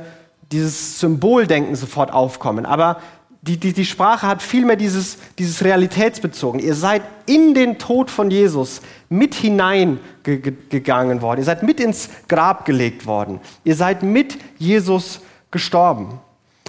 dieses 0.52 1.00
Symboldenken 1.00 1.74
sofort 1.74 2.12
aufkommen. 2.12 2.64
Aber 2.64 3.00
die, 3.40 3.56
die, 3.56 3.72
die 3.72 3.84
Sprache 3.84 4.28
hat 4.28 4.42
vielmehr 4.42 4.76
dieses, 4.76 5.18
dieses 5.40 5.64
Realitätsbezogen. 5.64 6.60
Ihr 6.60 6.76
seid 6.76 7.02
in 7.26 7.52
den 7.52 7.80
Tod 7.80 8.12
von 8.12 8.30
Jesus 8.30 8.80
mit 9.08 9.34
hineingegangen 9.34 11.20
worden. 11.20 11.40
Ihr 11.40 11.44
seid 11.44 11.64
mit 11.64 11.80
ins 11.80 12.10
Grab 12.28 12.64
gelegt 12.64 13.06
worden. 13.06 13.40
Ihr 13.64 13.74
seid 13.74 14.04
mit 14.04 14.38
Jesus 14.56 15.20
gestorben. 15.50 16.20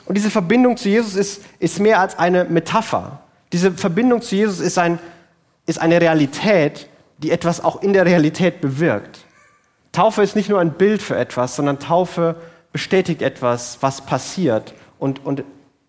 Und 0.07 0.17
diese 0.17 0.31
Verbindung 0.31 0.75
zu 0.75 0.89
Jesus 0.89 1.13
ist, 1.13 1.43
ist 1.59 1.79
mehr 1.79 1.99
als 1.99 2.17
eine 2.17 2.45
Metapher. 2.45 3.19
Diese 3.51 3.73
Verbindung 3.73 4.23
zu 4.23 4.35
Jesus 4.35 4.59
ist, 4.59 4.79
ein, 4.79 4.97
ist 5.65 5.79
eine 5.79 5.99
Realität, 5.99 6.87
die 7.17 7.31
etwas 7.31 7.63
auch 7.63 7.81
in 7.81 7.93
der 7.93 8.05
Realität 8.05 8.61
bewirkt. 8.61 9.19
Taufe 9.91 10.23
ist 10.23 10.35
nicht 10.35 10.49
nur 10.49 10.59
ein 10.59 10.73
Bild 10.73 11.01
für 11.01 11.15
etwas, 11.15 11.55
sondern 11.55 11.79
Taufe 11.79 12.35
bestätigt 12.71 13.21
etwas, 13.21 13.77
was 13.81 14.01
passiert 14.01 14.73
und, 14.97 15.23
und, 15.25 15.43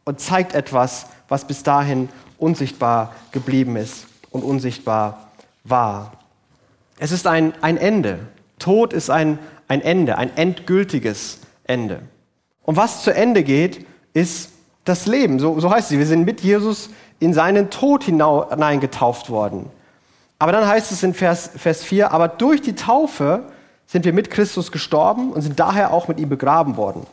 und 0.05 0.21
zeigt 0.21 0.55
etwas, 0.55 1.07
was 1.29 1.47
bis 1.47 1.63
dahin 1.63 2.09
unsichtbar 2.39 3.15
geblieben 3.33 3.77
ist 3.77 4.07
und 4.31 4.45
unsichtbar 4.45 5.31
war. 5.65 6.13
Es 6.99 7.11
ist 7.11 7.27
ein, 7.27 7.55
ein 7.63 7.77
Ende. 7.77 8.21
Tod 8.59 8.93
ist 8.93 9.11
ein, 9.11 9.39
ein 9.67 9.81
Ende, 9.81 10.19
ein 10.19 10.37
endgültiges 10.37 11.41
Ende. 11.65 12.03
Und 12.63 12.77
was 12.77 13.03
zu 13.03 13.15
Ende 13.15 13.43
geht, 13.43 13.87
ist 14.13 14.51
das 14.85 15.07
Leben. 15.07 15.39
So, 15.39 15.59
so 15.59 15.71
heißt 15.71 15.93
es. 15.93 15.99
Wir 15.99 16.07
sind 16.07 16.25
mit 16.25 16.43
Jesus 16.43 16.91
in 17.21 17.33
seinen 17.33 17.71
Tod 17.71 18.05
hineingetauft 18.05 19.31
worden. 19.31 19.71
Aber 20.39 20.53
dann 20.53 20.67
heißt 20.67 20.93
es 20.93 21.03
in 21.03 21.15
Vers, 21.15 21.51
Vers 21.57 21.85
4, 21.85 22.13
aber 22.13 22.29
durch 22.29 22.61
die 22.61 22.75
Taufe 22.75 23.45
sind 23.87 24.05
wir 24.05 24.13
mit 24.13 24.31
Christus 24.31 24.73
gestorben 24.73 25.33
und 25.33 25.43
sind 25.43 25.61
daher 25.61 25.93
auch 25.93 26.09
mit 26.09 26.19
ihm 26.19 26.29
begraben 26.29 26.77
worden. 26.77 27.07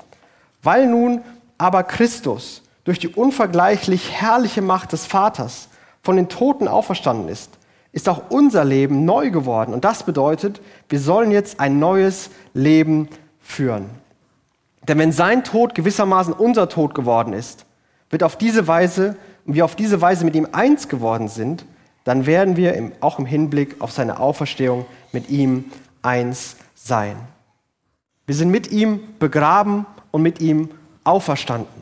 Weil 0.63 0.88
nun 0.88 1.22
aber 1.58 1.84
Christus 1.84 2.62
durch 2.84 3.00
die 3.00 3.10
unvergleichlich 3.10 4.12
herrliche 4.12 4.62
Macht 4.62 4.91
des 4.91 5.05
Vaters 5.05 5.70
von 6.01 6.15
den 6.15 6.29
Toten 6.29 6.67
auferstanden 6.67 7.29
ist, 7.29 7.51
ist 7.91 8.10
auch 8.10 8.24
unser 8.29 8.65
Leben 8.65 9.05
neu 9.05 9.29
geworden. 9.29 9.74
Und 9.74 9.86
das 9.86 10.03
bedeutet, 10.03 10.62
wir 10.89 11.00
sollen 11.00 11.31
jetzt 11.31 11.60
ein 11.60 11.79
neues 11.79 12.31
Leben 12.53 13.10
führen. 13.41 13.89
Denn 14.88 14.98
wenn 14.98 15.12
sein 15.12 15.43
Tod 15.43 15.75
gewissermaßen 15.75 16.34
unser 16.34 16.70
Tod 16.70 16.96
geworden 16.96 17.34
ist, 17.34 17.65
wird 18.12 18.24
auf 18.24 18.38
diese 18.38 18.68
Weise, 18.68 19.15
und 19.46 19.56
wir 19.56 19.65
auf 19.65 19.75
diese 19.75 20.01
Weise 20.01 20.25
mit 20.25 20.36
ihm 20.36 20.48
eins 20.51 20.88
geworden 20.88 21.27
sind, 21.27 21.65
dann 22.03 22.25
werden 22.25 22.58
wir 22.58 22.74
im, 22.74 22.91
auch 23.00 23.20
im 23.20 23.25
Hinblick 23.25 23.75
auf 23.80 23.91
seine 23.91 24.20
Auferstehung 24.20 24.86
mit 25.12 25.30
ihm 25.30 25.65
eins 26.01 26.58
sein. 26.75 27.15
Wir 28.25 28.36
sind 28.36 28.50
mit 28.50 28.72
ihm 28.72 29.00
begraben 29.20 29.86
und 30.12 30.22
mit 30.22 30.41
ihm 30.41 30.70
auferstanden. 31.03 31.82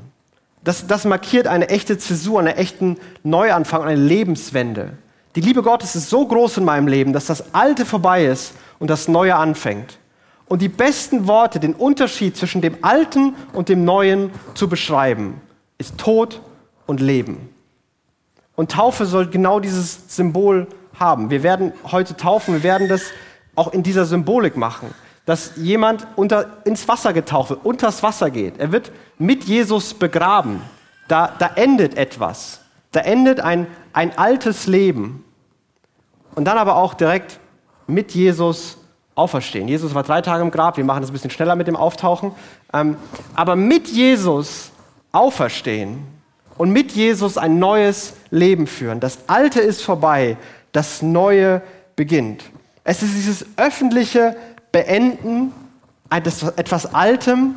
Das, 0.64 0.88
das 0.88 1.06
markiert 1.06 1.48
eine 1.48 1.70
echte 1.70 1.98
Zäsur, 1.98 2.40
einen 2.40 2.56
echten 2.56 2.98
Neuanfang, 3.24 3.84
eine 3.84 3.96
Lebenswende. 3.96 4.98
Die 5.36 5.42
Liebe 5.42 5.64
Gottes 5.64 5.96
ist 5.96 6.10
so 6.10 6.26
groß 6.28 6.58
in 6.58 6.66
meinem 6.66 6.88
Leben, 6.88 7.14
dass 7.14 7.26
das 7.26 7.54
Alte 7.54 7.86
vorbei 7.86 8.26
ist 8.26 8.54
und 8.78 8.90
das 8.90 9.08
Neue 9.08 9.36
anfängt. 9.36 10.00
Und 10.48 10.62
die 10.62 10.70
besten 10.70 11.28
Worte, 11.28 11.60
den 11.60 11.76
Unterschied 11.76 12.36
zwischen 12.36 12.62
dem 12.62 12.78
Alten 12.82 13.36
und 13.54 13.70
dem 13.70 13.86
Neuen 13.86 14.32
zu 14.56 14.68
beschreiben, 14.68 15.40
ist 15.80 15.98
Tod 15.98 16.42
und 16.86 17.02
Leben. 17.02 17.50
Und 18.56 18.72
Taufe 18.72 19.06
soll 19.06 19.28
genau 19.28 19.60
dieses 19.60 20.16
Symbol 20.16 20.68
haben. 21.00 21.30
Wir 21.30 21.42
werden 21.42 21.72
heute 21.92 22.16
taufen, 22.16 22.54
wir 22.54 22.64
werden 22.64 22.88
das 22.88 23.04
auch 23.56 23.74
in 23.74 23.82
dieser 23.84 24.06
Symbolik 24.06 24.58
machen, 24.58 24.94
dass 25.26 25.54
jemand 25.56 26.06
unter, 26.16 26.58
ins 26.66 26.88
Wasser 26.88 27.14
getaucht 27.14 27.52
wird, 27.52 27.66
unters 27.66 28.04
Wasser 28.04 28.30
geht. 28.30 28.60
Er 28.60 28.72
wird 28.72 28.92
mit 29.18 29.46
Jesus 29.46 29.94
begraben. 29.94 30.62
Da, 31.08 31.34
da 31.40 31.52
endet 31.56 31.98
etwas. 31.98 32.62
Da 32.92 33.00
endet 33.00 33.40
ein, 33.40 33.68
ein 33.94 34.18
altes 34.18 34.68
Leben. 34.68 35.24
Und 36.36 36.46
dann 36.46 36.58
aber 36.58 36.76
auch 36.76 36.94
direkt 36.94 37.40
mit 37.88 38.12
Jesus 38.12 38.78
auferstehen. 39.16 39.68
Jesus 39.68 39.94
war 39.94 40.04
drei 40.04 40.22
Tage 40.22 40.42
im 40.44 40.52
Grab, 40.52 40.78
wir 40.78 40.84
machen 40.84 41.02
das 41.02 41.10
ein 41.10 41.14
bisschen 41.14 41.32
schneller 41.32 41.56
mit 41.56 41.68
dem 41.68 41.76
Auftauchen. 41.76 42.32
Ähm, 42.74 42.98
aber 43.36 43.56
mit 43.56 43.88
Jesus 43.88 44.72
auferstehen 45.12 46.04
und 46.58 46.72
mit 46.72 46.92
Jesus 46.92 47.38
ein 47.38 47.60
neues 47.60 48.14
Leben 48.32 48.68
führen. 48.68 49.00
Das 49.00 49.20
Alte 49.28 49.62
ist 49.62 49.82
vorbei, 49.82 50.38
das 50.72 51.02
Neue 51.02 51.62
beginnt. 51.96 52.44
Es 52.84 53.02
ist 53.02 53.16
dieses 53.16 53.46
öffentliche 53.58 54.36
Beenden 54.72 55.54
des 56.26 56.44
etwas 56.44 56.94
Altem, 56.94 57.56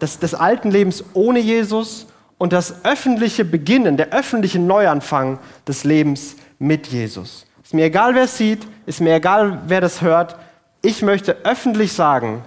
des, 0.00 0.18
des 0.18 0.34
alten 0.34 0.70
Lebens 0.70 1.04
ohne 1.14 1.40
Jesus 1.40 2.06
und 2.38 2.52
das 2.52 2.84
öffentliche 2.84 3.44
Beginnen, 3.44 3.96
der 3.96 4.10
öffentliche 4.10 4.58
Neuanfang 4.58 5.38
des 5.66 5.84
Lebens 5.84 6.36
mit 6.58 6.86
Jesus. 6.86 7.46
Ist 7.62 7.74
mir 7.74 7.86
egal, 7.86 8.14
wer 8.14 8.24
es 8.24 8.36
sieht, 8.36 8.66
ist 8.86 9.00
mir 9.00 9.14
egal, 9.14 9.62
wer 9.66 9.80
das 9.80 10.00
hört. 10.00 10.36
Ich 10.80 11.02
möchte 11.02 11.36
öffentlich 11.44 11.92
sagen, 11.92 12.42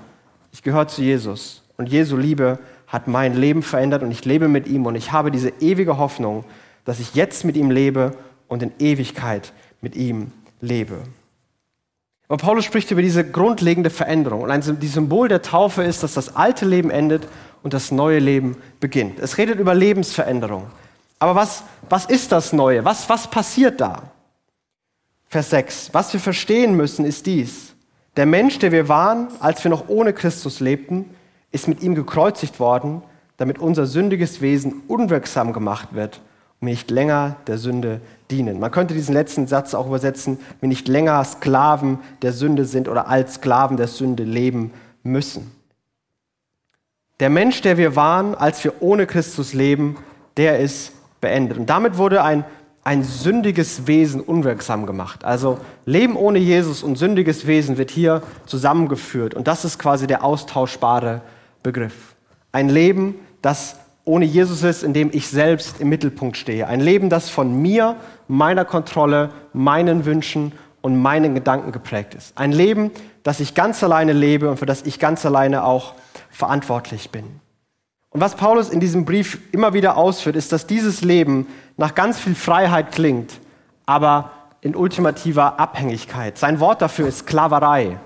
ich 0.51 0.63
gehöre 0.63 0.87
zu 0.87 1.01
Jesus 1.01 1.61
und 1.77 1.89
Jesu 1.89 2.17
Liebe 2.17 2.59
hat 2.91 3.07
mein 3.07 3.37
Leben 3.37 3.63
verändert 3.63 4.03
und 4.03 4.11
ich 4.11 4.25
lebe 4.25 4.49
mit 4.49 4.67
ihm 4.67 4.85
und 4.85 4.95
ich 4.95 5.13
habe 5.13 5.31
diese 5.31 5.53
ewige 5.61 5.97
Hoffnung, 5.97 6.43
dass 6.83 6.99
ich 6.99 7.15
jetzt 7.15 7.45
mit 7.45 7.55
ihm 7.55 7.71
lebe 7.71 8.11
und 8.49 8.61
in 8.61 8.73
Ewigkeit 8.79 9.53
mit 9.79 9.95
ihm 9.95 10.33
lebe. 10.59 10.97
Aber 12.27 12.35
Paulus 12.35 12.65
spricht 12.65 12.91
über 12.91 13.01
diese 13.01 13.23
grundlegende 13.23 13.89
Veränderung. 13.89 14.41
Und 14.41 14.51
ein 14.51 14.61
Symbol 14.61 15.29
der 15.29 15.41
Taufe 15.41 15.83
ist, 15.83 16.03
dass 16.03 16.15
das 16.15 16.35
alte 16.35 16.65
Leben 16.65 16.89
endet 16.89 17.27
und 17.63 17.73
das 17.73 17.91
neue 17.91 18.19
Leben 18.19 18.57
beginnt. 18.81 19.19
Es 19.19 19.37
redet 19.37 19.59
über 19.59 19.73
Lebensveränderung. 19.73 20.67
Aber 21.17 21.35
was, 21.35 21.63
was 21.87 22.05
ist 22.05 22.33
das 22.33 22.51
Neue? 22.51 22.83
Was, 22.83 23.07
was 23.07 23.29
passiert 23.29 23.79
da? 23.79 24.03
Vers 25.29 25.49
6. 25.51 25.93
Was 25.93 26.11
wir 26.11 26.19
verstehen 26.19 26.75
müssen, 26.75 27.05
ist 27.05 27.25
dies. 27.25 27.73
Der 28.17 28.25
Mensch, 28.25 28.59
der 28.59 28.73
wir 28.73 28.89
waren, 28.89 29.29
als 29.39 29.63
wir 29.63 29.71
noch 29.71 29.87
ohne 29.87 30.11
Christus 30.11 30.59
lebten, 30.59 31.05
ist 31.51 31.67
mit 31.67 31.81
ihm 31.81 31.95
gekreuzigt 31.95 32.59
worden, 32.59 33.01
damit 33.37 33.59
unser 33.59 33.85
sündiges 33.85 34.41
Wesen 34.41 34.83
unwirksam 34.87 35.53
gemacht 35.53 35.89
wird 35.93 36.21
und 36.59 36.67
nicht 36.67 36.91
länger 36.91 37.37
der 37.47 37.57
Sünde 37.57 38.01
dienen. 38.29 38.59
Man 38.59 38.71
könnte 38.71 38.93
diesen 38.93 39.13
letzten 39.13 39.47
Satz 39.47 39.73
auch 39.73 39.87
übersetzen, 39.87 40.39
wir 40.59 40.69
nicht 40.69 40.87
länger 40.87 41.23
Sklaven 41.23 41.99
der 42.21 42.33
Sünde 42.33 42.65
sind 42.65 42.87
oder 42.87 43.07
als 43.07 43.35
Sklaven 43.35 43.77
der 43.77 43.87
Sünde 43.87 44.23
leben 44.23 44.71
müssen. 45.03 45.51
Der 47.19 47.29
Mensch, 47.29 47.61
der 47.61 47.77
wir 47.77 47.95
waren, 47.95 48.35
als 48.35 48.63
wir 48.63 48.73
ohne 48.81 49.05
Christus 49.05 49.53
leben, 49.53 49.97
der 50.37 50.59
ist 50.59 50.93
beendet. 51.19 51.57
Und 51.57 51.69
damit 51.69 51.97
wurde 51.97 52.23
ein, 52.23 52.45
ein 52.83 53.03
sündiges 53.03 53.85
Wesen 53.85 54.21
unwirksam 54.21 54.85
gemacht. 54.85 55.23
Also 55.23 55.59
Leben 55.85 56.15
ohne 56.15 56.39
Jesus 56.39 56.81
und 56.83 56.97
sündiges 56.97 57.45
Wesen 57.45 57.77
wird 57.77 57.91
hier 57.91 58.23
zusammengeführt. 58.45 59.33
Und 59.33 59.47
das 59.47 59.65
ist 59.65 59.77
quasi 59.77 60.07
der 60.07 60.23
austauschbare 60.23 61.21
Begriff. 61.63 62.15
Ein 62.51 62.69
Leben, 62.69 63.15
das 63.41 63.77
ohne 64.03 64.25
Jesus 64.25 64.63
ist, 64.63 64.83
in 64.83 64.93
dem 64.93 65.09
ich 65.13 65.27
selbst 65.27 65.79
im 65.79 65.89
Mittelpunkt 65.89 66.37
stehe. 66.37 66.67
Ein 66.67 66.79
Leben, 66.79 67.09
das 67.09 67.29
von 67.29 67.61
mir, 67.61 67.95
meiner 68.27 68.65
Kontrolle, 68.65 69.29
meinen 69.53 70.05
Wünschen 70.05 70.53
und 70.81 70.99
meinen 70.99 71.35
Gedanken 71.35 71.71
geprägt 71.71 72.15
ist. 72.15 72.37
Ein 72.37 72.51
Leben, 72.51 72.91
das 73.23 73.39
ich 73.39 73.53
ganz 73.53 73.83
alleine 73.83 74.13
lebe 74.13 74.49
und 74.49 74.57
für 74.57 74.65
das 74.65 74.81
ich 74.83 74.99
ganz 74.99 75.25
alleine 75.25 75.63
auch 75.63 75.93
verantwortlich 76.31 77.11
bin. 77.11 77.25
Und 78.09 78.19
was 78.19 78.35
Paulus 78.35 78.69
in 78.69 78.79
diesem 78.79 79.05
Brief 79.05 79.39
immer 79.51 79.73
wieder 79.73 79.95
ausführt, 79.95 80.35
ist, 80.35 80.51
dass 80.51 80.67
dieses 80.67 81.01
Leben 81.01 81.47
nach 81.77 81.95
ganz 81.95 82.19
viel 82.19 82.35
Freiheit 82.35 82.91
klingt, 82.91 83.39
aber 83.85 84.31
in 84.61 84.75
ultimativer 84.75 85.59
Abhängigkeit. 85.59 86.37
Sein 86.37 86.59
Wort 86.59 86.81
dafür 86.81 87.07
ist 87.07 87.19
Sklaverei. 87.19 87.97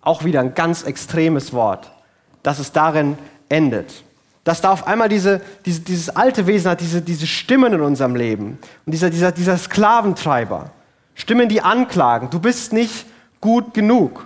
Auch 0.00 0.24
wieder 0.24 0.40
ein 0.40 0.54
ganz 0.54 0.82
extremes 0.84 1.52
Wort, 1.52 1.92
dass 2.42 2.58
es 2.58 2.72
darin 2.72 3.18
endet 3.48 4.04
dass 4.44 4.60
da 4.60 4.72
auf 4.72 4.86
einmal 4.86 5.08
diese, 5.08 5.40
diese, 5.66 5.80
dieses 5.80 6.10
alte 6.10 6.46
Wesen 6.46 6.70
hat, 6.70 6.80
diese, 6.80 7.02
diese 7.02 7.26
Stimmen 7.26 7.72
in 7.74 7.80
unserem 7.80 8.16
Leben. 8.16 8.58
Und 8.86 8.92
dieser, 8.92 9.10
dieser, 9.10 9.32
dieser 9.32 9.58
Sklaventreiber. 9.58 10.70
Stimmen, 11.14 11.48
die 11.48 11.60
anklagen. 11.60 12.30
Du 12.30 12.40
bist 12.40 12.72
nicht 12.72 13.06
gut 13.40 13.74
genug. 13.74 14.24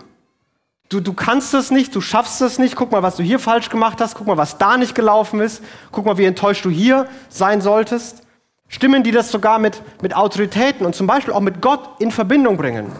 Du, 0.89 1.01
du 1.01 1.13
kannst 1.13 1.53
es 1.55 1.71
nicht, 1.71 1.95
du 1.95 2.01
schaffst 2.01 2.41
es 2.43 2.59
nicht. 2.59 2.77
Guck 2.77 2.93
mal, 2.93 3.03
was 3.03 3.17
du 3.17 3.23
hier 3.23 3.41
falsch 3.41 3.69
gemacht 3.69 4.01
hast. 4.01 4.15
Guck 4.15 4.27
mal, 4.27 4.37
was 4.37 4.59
da 4.59 4.77
nicht 4.77 4.95
gelaufen 4.95 5.41
ist. 5.41 5.63
Guck 5.91 6.07
mal, 6.07 6.17
wie 6.17 6.25
enttäuscht 6.25 6.65
du 6.65 6.71
hier 6.71 7.09
sein 7.29 7.61
solltest. 7.61 8.23
Stimmen, 8.69 9.03
die 9.03 9.11
das 9.11 9.31
sogar 9.31 9.59
mit, 9.59 9.83
mit 10.01 10.15
Autoritäten 10.15 10.87
und 10.87 10.95
zum 10.95 11.07
Beispiel 11.07 11.35
auch 11.35 11.41
mit 11.41 11.61
Gott 11.61 12.01
in 12.01 12.13
Verbindung 12.13 12.57
bringen. 12.57 12.93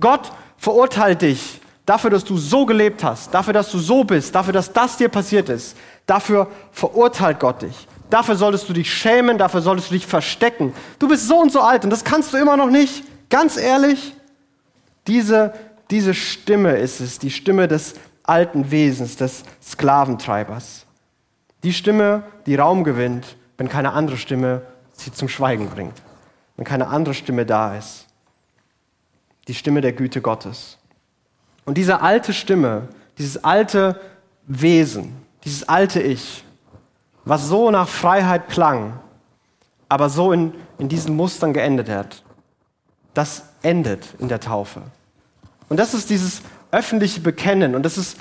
Gott 0.00 0.32
verurteilt 0.56 1.22
dich 1.22 1.60
dafür, 1.86 2.10
dass 2.10 2.24
du 2.24 2.36
so 2.36 2.66
gelebt 2.66 3.02
hast, 3.04 3.32
dafür, 3.32 3.54
dass 3.54 3.70
du 3.70 3.78
so 3.78 4.04
bist, 4.04 4.34
dafür, 4.34 4.52
dass 4.52 4.72
das 4.72 4.96
dir 4.96 5.08
passiert 5.08 5.48
ist. 5.48 5.76
Dafür 6.04 6.48
verurteilt 6.72 7.40
Gott 7.40 7.62
dich. 7.62 7.88
Dafür 8.10 8.36
solltest 8.36 8.68
du 8.68 8.72
dich 8.72 8.92
schämen, 8.92 9.38
dafür 9.38 9.62
solltest 9.62 9.90
du 9.90 9.94
dich 9.94 10.06
verstecken. 10.06 10.74
Du 10.98 11.08
bist 11.08 11.26
so 11.26 11.38
und 11.38 11.50
so 11.50 11.60
alt 11.60 11.84
und 11.84 11.90
das 11.90 12.04
kannst 12.04 12.32
du 12.32 12.36
immer 12.36 12.56
noch 12.56 12.70
nicht. 12.70 13.04
Ganz 13.30 13.56
ehrlich, 13.56 14.14
diese, 15.06 15.54
diese 15.90 16.14
Stimme 16.14 16.76
ist 16.76 17.00
es, 17.00 17.18
die 17.18 17.30
Stimme 17.30 17.66
des 17.68 17.94
alten 18.22 18.70
Wesens, 18.70 19.16
des 19.16 19.44
Sklaventreibers. 19.62 20.86
Die 21.62 21.72
Stimme, 21.72 22.24
die 22.46 22.56
Raum 22.56 22.84
gewinnt, 22.84 23.36
wenn 23.58 23.68
keine 23.68 23.92
andere 23.92 24.16
Stimme 24.16 24.62
sie 24.92 25.12
zum 25.12 25.28
Schweigen 25.28 25.68
bringt. 25.68 26.00
Wenn 26.56 26.64
keine 26.64 26.88
andere 26.88 27.14
Stimme 27.14 27.46
da 27.46 27.76
ist. 27.76 28.06
Die 29.48 29.54
Stimme 29.54 29.80
der 29.80 29.92
Güte 29.92 30.20
Gottes. 30.20 30.78
Und 31.66 31.76
diese 31.76 32.00
alte 32.00 32.32
Stimme, 32.32 32.88
dieses 33.18 33.44
alte 33.44 34.00
Wesen, 34.46 35.14
dieses 35.44 35.68
alte 35.68 36.00
Ich, 36.00 36.44
was 37.24 37.48
so 37.48 37.70
nach 37.70 37.88
Freiheit 37.88 38.48
klang, 38.48 38.98
aber 39.88 40.08
so 40.08 40.32
in, 40.32 40.54
in 40.78 40.88
diesen 40.88 41.14
Mustern 41.14 41.52
geendet 41.52 41.90
hat, 41.90 42.22
das 43.14 43.44
endet 43.62 44.06
in 44.18 44.28
der 44.28 44.40
Taufe. 44.40 44.82
Und 45.68 45.78
das 45.78 45.92
ist 45.92 46.08
dieses 46.08 46.42
öffentliche 46.70 47.20
Bekennen. 47.20 47.74
Und 47.74 47.82
das 47.82 47.98
ist, 47.98 48.16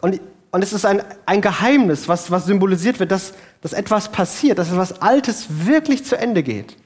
und, 0.00 0.20
und 0.50 0.62
es 0.62 0.72
ist 0.72 0.84
ein, 0.84 1.02
ein 1.24 1.40
Geheimnis, 1.40 2.08
was, 2.08 2.30
was 2.30 2.46
symbolisiert 2.46 3.00
wird, 3.00 3.10
dass, 3.10 3.32
dass 3.62 3.72
etwas 3.72 4.10
passiert, 4.10 4.58
dass 4.58 4.70
etwas 4.70 5.00
Altes 5.00 5.46
wirklich 5.66 6.04
zu 6.04 6.18
Ende 6.18 6.42
geht 6.42 6.76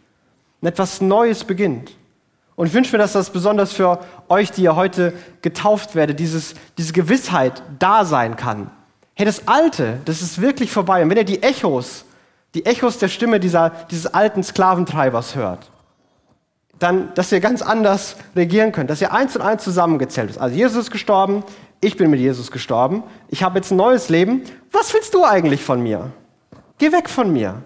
und 0.60 0.68
etwas 0.68 1.00
Neues 1.00 1.44
beginnt. 1.44 1.96
Und 2.56 2.66
ich 2.68 2.74
wünsche 2.74 2.92
mir, 2.92 2.98
dass 2.98 3.12
das 3.12 3.30
besonders 3.30 3.72
für 3.72 3.98
euch, 4.28 4.52
die 4.52 4.62
ihr 4.62 4.76
heute 4.76 5.12
getauft 5.42 5.94
werdet, 5.94 6.20
dieses, 6.20 6.54
diese 6.78 6.92
Gewissheit 6.92 7.62
da 7.78 8.04
sein 8.04 8.36
kann. 8.36 8.70
Hey, 9.14 9.26
das 9.26 9.48
Alte, 9.48 10.00
das 10.04 10.22
ist 10.22 10.40
wirklich 10.40 10.70
vorbei. 10.70 11.02
Und 11.02 11.10
wenn 11.10 11.16
ihr 11.16 11.24
die 11.24 11.42
Echos, 11.42 12.04
die 12.54 12.66
Echos 12.66 12.98
der 12.98 13.08
Stimme 13.08 13.40
dieser, 13.40 13.70
dieses 13.90 14.06
alten 14.06 14.42
Sklaventreibers 14.42 15.34
hört, 15.34 15.70
dann, 16.78 17.12
dass 17.14 17.32
ihr 17.32 17.40
ganz 17.40 17.62
anders 17.62 18.16
regieren 18.34 18.72
könnt, 18.72 18.90
dass 18.90 19.00
ihr 19.00 19.12
eins 19.12 19.36
und 19.36 19.42
eins 19.42 19.62
zusammengezählt 19.62 20.30
ist. 20.30 20.38
Also 20.38 20.56
Jesus 20.56 20.84
ist 20.84 20.90
gestorben, 20.90 21.44
ich 21.80 21.96
bin 21.96 22.10
mit 22.10 22.20
Jesus 22.20 22.50
gestorben, 22.50 23.02
ich 23.28 23.42
habe 23.42 23.58
jetzt 23.58 23.70
ein 23.70 23.76
neues 23.76 24.08
Leben. 24.08 24.42
Was 24.72 24.92
willst 24.94 25.14
du 25.14 25.24
eigentlich 25.24 25.62
von 25.62 25.82
mir? 25.82 26.12
Geh 26.78 26.92
weg 26.92 27.08
von 27.08 27.32
mir. 27.32 27.62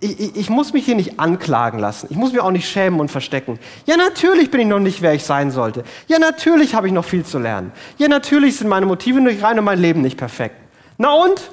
Ich, 0.00 0.20
ich, 0.20 0.36
ich, 0.36 0.50
muss 0.50 0.72
mich 0.72 0.84
hier 0.84 0.94
nicht 0.94 1.18
anklagen 1.18 1.80
lassen. 1.80 2.06
Ich 2.10 2.16
muss 2.16 2.32
mich 2.32 2.40
auch 2.40 2.52
nicht 2.52 2.68
schämen 2.68 3.00
und 3.00 3.10
verstecken. 3.10 3.58
Ja, 3.84 3.96
natürlich 3.96 4.50
bin 4.50 4.60
ich 4.60 4.66
noch 4.66 4.78
nicht, 4.78 5.02
wer 5.02 5.12
ich 5.12 5.24
sein 5.24 5.50
sollte. 5.50 5.82
Ja, 6.06 6.20
natürlich 6.20 6.74
habe 6.74 6.86
ich 6.86 6.92
noch 6.92 7.04
viel 7.04 7.24
zu 7.24 7.40
lernen. 7.40 7.72
Ja, 7.98 8.06
natürlich 8.06 8.56
sind 8.56 8.68
meine 8.68 8.86
Motive 8.86 9.20
nicht 9.20 9.42
rein 9.42 9.58
und 9.58 9.64
mein 9.64 9.80
Leben 9.80 10.00
nicht 10.00 10.16
perfekt. 10.16 10.54
Na 10.98 11.12
und? 11.14 11.50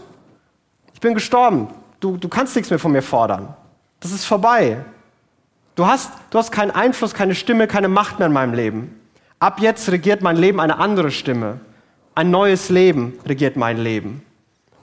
Ich 0.94 1.00
bin 1.00 1.16
gestorben. 1.16 1.70
Du, 2.00 2.18
du 2.18 2.30
kannst 2.30 2.56
nichts 2.56 2.70
mehr 2.70 2.78
von 2.78 2.92
mir 2.92 3.02
fordern. 3.02 3.56
Das 4.00 4.12
ist 4.12 4.25
vorbei. 4.25 4.78
Du 5.75 5.88
hast, 5.88 6.12
du 6.30 6.38
hast 6.38 6.52
keinen 6.52 6.72
Einfluss, 6.72 7.14
keine 7.16 7.34
Stimme, 7.34 7.68
keine 7.68 7.88
Macht 7.88 8.20
mehr 8.20 8.28
in 8.28 8.34
meinem 8.34 8.54
Leben. 8.54 9.00
Ab 9.40 9.60
jetzt 9.60 9.90
regiert 9.92 10.22
mein 10.22 10.38
Leben 10.38 10.60
eine 10.60 10.78
andere 10.78 11.12
Stimme. 11.12 11.60
Ein 12.14 12.32
neues 12.32 12.70
Leben 12.70 13.14
regiert 13.25 13.58
mein 13.58 13.78
Leben. 13.78 14.24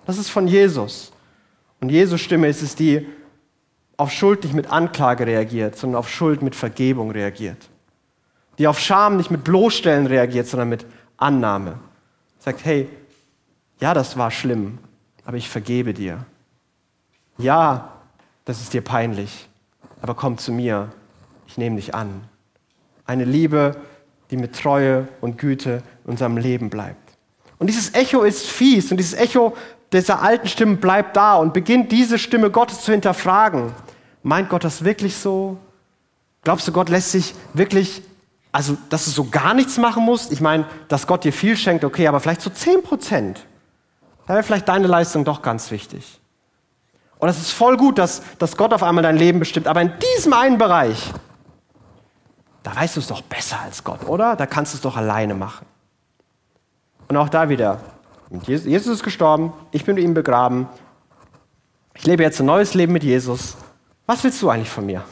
Das 0.04 0.18
ist 0.18 0.28
von 0.28 0.48
Jesus. 0.48 1.12
Und 1.80 1.88
Jesus 1.88 2.20
Stimme 2.20 2.48
ist 2.48 2.62
es, 2.62 2.76
die 2.76 3.06
auf 4.02 4.12
Schuld 4.12 4.42
nicht 4.44 4.54
mit 4.54 4.70
Anklage 4.70 5.26
reagiert, 5.26 5.76
sondern 5.76 5.98
auf 5.98 6.08
Schuld 6.08 6.42
mit 6.42 6.54
Vergebung 6.54 7.10
reagiert. 7.10 7.68
Die 8.58 8.66
auf 8.66 8.78
Scham 8.78 9.16
nicht 9.16 9.30
mit 9.30 9.44
Bloßstellen 9.44 10.06
reagiert, 10.06 10.46
sondern 10.46 10.68
mit 10.68 10.84
Annahme. 11.16 11.78
Sagt, 12.38 12.64
hey, 12.64 12.88
ja, 13.80 13.94
das 13.94 14.16
war 14.16 14.30
schlimm, 14.30 14.78
aber 15.24 15.36
ich 15.36 15.48
vergebe 15.48 15.94
dir. 15.94 16.24
Ja, 17.38 17.92
das 18.44 18.60
ist 18.60 18.74
dir 18.74 18.82
peinlich, 18.82 19.48
aber 20.00 20.14
komm 20.14 20.36
zu 20.36 20.52
mir, 20.52 20.92
ich 21.46 21.56
nehme 21.56 21.76
dich 21.76 21.94
an. 21.94 22.24
Eine 23.06 23.24
Liebe, 23.24 23.76
die 24.30 24.36
mit 24.36 24.56
Treue 24.56 25.06
und 25.20 25.38
Güte 25.38 25.82
in 26.04 26.10
unserem 26.10 26.36
Leben 26.36 26.70
bleibt. 26.70 27.16
Und 27.58 27.68
dieses 27.68 27.94
Echo 27.94 28.22
ist 28.22 28.46
fies 28.46 28.90
und 28.90 28.96
dieses 28.96 29.14
Echo 29.14 29.56
dieser 29.92 30.22
alten 30.22 30.48
Stimme 30.48 30.76
bleibt 30.76 31.16
da 31.16 31.36
und 31.36 31.52
beginnt 31.52 31.92
diese 31.92 32.18
Stimme 32.18 32.50
Gottes 32.50 32.80
zu 32.80 32.92
hinterfragen. 32.92 33.72
Meint 34.22 34.48
Gott 34.48 34.64
das 34.64 34.84
wirklich 34.84 35.16
so? 35.16 35.58
Glaubst 36.42 36.66
du, 36.66 36.72
Gott 36.72 36.88
lässt 36.88 37.12
sich 37.12 37.34
wirklich, 37.54 38.02
also 38.50 38.76
dass 38.88 39.04
du 39.04 39.10
so 39.10 39.24
gar 39.24 39.54
nichts 39.54 39.78
machen 39.78 40.04
musst? 40.04 40.32
Ich 40.32 40.40
meine, 40.40 40.66
dass 40.88 41.06
Gott 41.06 41.24
dir 41.24 41.32
viel 41.32 41.56
schenkt, 41.56 41.84
okay, 41.84 42.06
aber 42.06 42.20
vielleicht 42.20 42.42
so 42.42 42.50
10 42.50 42.82
Prozent. 42.82 43.46
Da 44.26 44.34
wäre 44.34 44.42
vielleicht 44.42 44.68
deine 44.68 44.86
Leistung 44.86 45.24
doch 45.24 45.42
ganz 45.42 45.70
wichtig. 45.70 46.20
Und 47.18 47.28
es 47.28 47.38
ist 47.38 47.52
voll 47.52 47.76
gut, 47.76 47.98
dass, 47.98 48.22
dass 48.38 48.56
Gott 48.56 48.72
auf 48.72 48.82
einmal 48.82 49.02
dein 49.02 49.16
Leben 49.16 49.38
bestimmt. 49.38 49.68
Aber 49.68 49.80
in 49.80 49.92
diesem 50.16 50.32
einen 50.32 50.58
Bereich, 50.58 51.12
da 52.62 52.74
weißt 52.74 52.96
du 52.96 53.00
es 53.00 53.06
doch 53.06 53.22
besser 53.22 53.60
als 53.60 53.84
Gott, 53.84 54.08
oder? 54.08 54.36
Da 54.36 54.46
kannst 54.46 54.72
du 54.72 54.76
es 54.76 54.82
doch 54.82 54.96
alleine 54.96 55.34
machen. 55.34 55.66
Und 57.08 57.16
auch 57.16 57.28
da 57.28 57.48
wieder, 57.48 57.80
Jesus 58.46 58.94
ist 58.94 59.02
gestorben, 59.02 59.52
ich 59.70 59.84
bin 59.84 59.96
mit 59.96 60.04
ihm 60.04 60.14
begraben. 60.14 60.66
Ich 61.94 62.06
lebe 62.06 62.22
jetzt 62.22 62.40
ein 62.40 62.46
neues 62.46 62.74
Leben 62.74 62.92
mit 62.92 63.04
Jesus. 63.04 63.56
Was 64.12 64.24
willst 64.24 64.42
du 64.42 64.50
eigentlich 64.50 64.68
von 64.68 64.84
mir? 64.84 65.02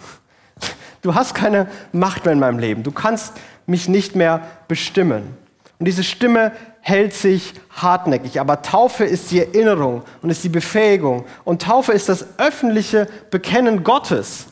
Du 1.00 1.14
hast 1.14 1.34
keine 1.34 1.68
Macht 1.90 2.26
mehr 2.26 2.34
in 2.34 2.38
meinem 2.38 2.58
Leben. 2.58 2.82
Du 2.82 2.92
kannst 2.92 3.32
mich 3.64 3.88
nicht 3.88 4.14
mehr 4.14 4.42
bestimmen. 4.68 5.38
Und 5.78 5.86
diese 5.86 6.04
Stimme 6.04 6.52
hält 6.82 7.14
sich 7.14 7.54
hartnäckig. 7.70 8.40
Aber 8.40 8.60
Taufe 8.60 9.04
ist 9.04 9.30
die 9.30 9.40
Erinnerung 9.40 10.02
und 10.20 10.28
ist 10.28 10.44
die 10.44 10.50
Befähigung. 10.50 11.24
Und 11.44 11.62
Taufe 11.62 11.92
ist 11.92 12.10
das 12.10 12.26
öffentliche 12.36 13.08
Bekennen 13.30 13.84
Gottes, 13.84 14.48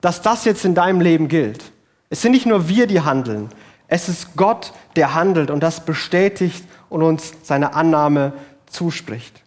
dass 0.00 0.22
das 0.22 0.44
jetzt 0.44 0.64
in 0.64 0.74
deinem 0.74 1.00
Leben 1.00 1.28
gilt. 1.28 1.62
Es 2.10 2.20
sind 2.20 2.32
nicht 2.32 2.46
nur 2.46 2.68
wir, 2.68 2.88
die 2.88 3.02
handeln. 3.02 3.50
Es 3.86 4.08
ist 4.08 4.34
Gott, 4.34 4.72
der 4.96 5.14
handelt 5.14 5.52
und 5.52 5.62
das 5.62 5.84
bestätigt 5.84 6.64
und 6.88 7.04
uns 7.04 7.32
seine 7.44 7.74
Annahme 7.74 8.32
zuspricht. 8.66 9.43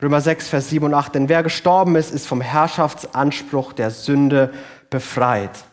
Römer 0.00 0.20
6, 0.20 0.48
Vers 0.48 0.70
7 0.70 0.86
und 0.86 0.94
8. 0.94 1.14
Denn 1.14 1.28
wer 1.28 1.42
gestorben 1.42 1.96
ist, 1.96 2.12
ist 2.12 2.26
vom 2.26 2.40
Herrschaftsanspruch 2.40 3.72
der 3.72 3.90
Sünde 3.90 4.52
befreit. 4.90 5.64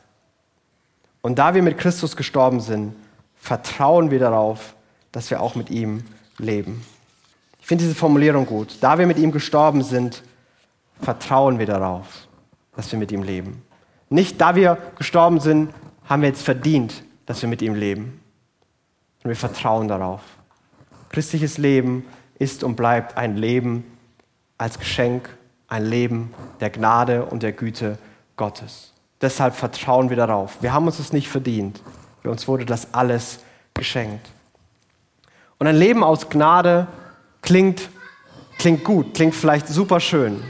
Und 1.22 1.40
da 1.40 1.54
wir 1.54 1.62
mit 1.62 1.78
Christus 1.78 2.16
gestorben 2.16 2.60
sind, 2.60 2.96
vertrauen 3.36 4.12
wir 4.12 4.20
darauf, 4.20 4.76
dass 5.12 5.30
wir 5.30 5.42
auch 5.42 5.56
mit 5.56 5.70
ihm 5.70 6.04
leben. 6.38 6.84
Ich 7.60 7.68
finde 7.68 7.84
diese 7.84 7.96
Formulierung 7.96 8.46
gut. 8.46 8.78
Da 8.82 8.98
wir 8.98 9.08
mit 9.08 9.18
ihm 9.18 9.32
gestorben 9.32 9.84
sind, 9.84 10.24
vertrauen 11.02 11.60
wir 11.60 11.66
darauf, 11.66 12.28
dass 12.76 12.92
wir 12.92 13.00
mit 13.00 13.12
ihm 13.12 13.24
leben. 13.24 13.64
Nicht 14.10 14.40
da 14.40 14.56
wir 14.56 14.78
gestorben 14.98 15.40
sind, 15.40 15.74
haben 16.04 16.22
wir 16.22 16.30
jetzt 16.30 16.44
verdient, 16.44 17.04
dass 17.26 17.42
wir 17.42 17.50
mit 17.50 17.62
ihm 17.62 17.76
leben. 17.76 18.22
Und 19.24 19.30
wir 19.30 19.36
vertrauen 19.36 19.88
darauf. 19.88 20.22
Christliches 21.10 21.58
Leben 21.58 22.06
ist 22.38 22.64
und 22.64 22.76
bleibt 22.76 23.18
ein 23.18 23.38
Leben 23.38 23.84
als 24.58 24.80
Geschenk, 24.80 25.30
ein 25.68 25.86
Leben 25.86 26.34
der 26.60 26.70
Gnade 26.70 27.26
und 27.26 27.44
der 27.44 27.52
Güte 27.52 27.98
Gottes. 28.38 28.94
Deshalb 29.22 29.56
vertrauen 29.56 30.10
wir 30.10 30.18
darauf. 30.18 30.62
Wir 30.62 30.74
haben 30.74 30.86
uns 30.86 31.00
es 31.00 31.14
nicht 31.14 31.30
verdient. 31.30 31.82
Für 32.22 32.32
uns 32.32 32.48
wurde 32.48 32.66
das 32.66 32.94
alles 32.94 33.40
geschenkt. 33.74 34.28
Und 35.58 35.68
ein 35.68 35.76
Leben 35.76 36.04
aus 36.04 36.30
Gnade 36.30 36.88
klingt, 37.42 37.90
klingt 38.58 38.84
gut, 38.84 39.14
klingt 39.14 39.36
vielleicht 39.36 39.68
super 39.68 40.00
schön. 40.00 40.44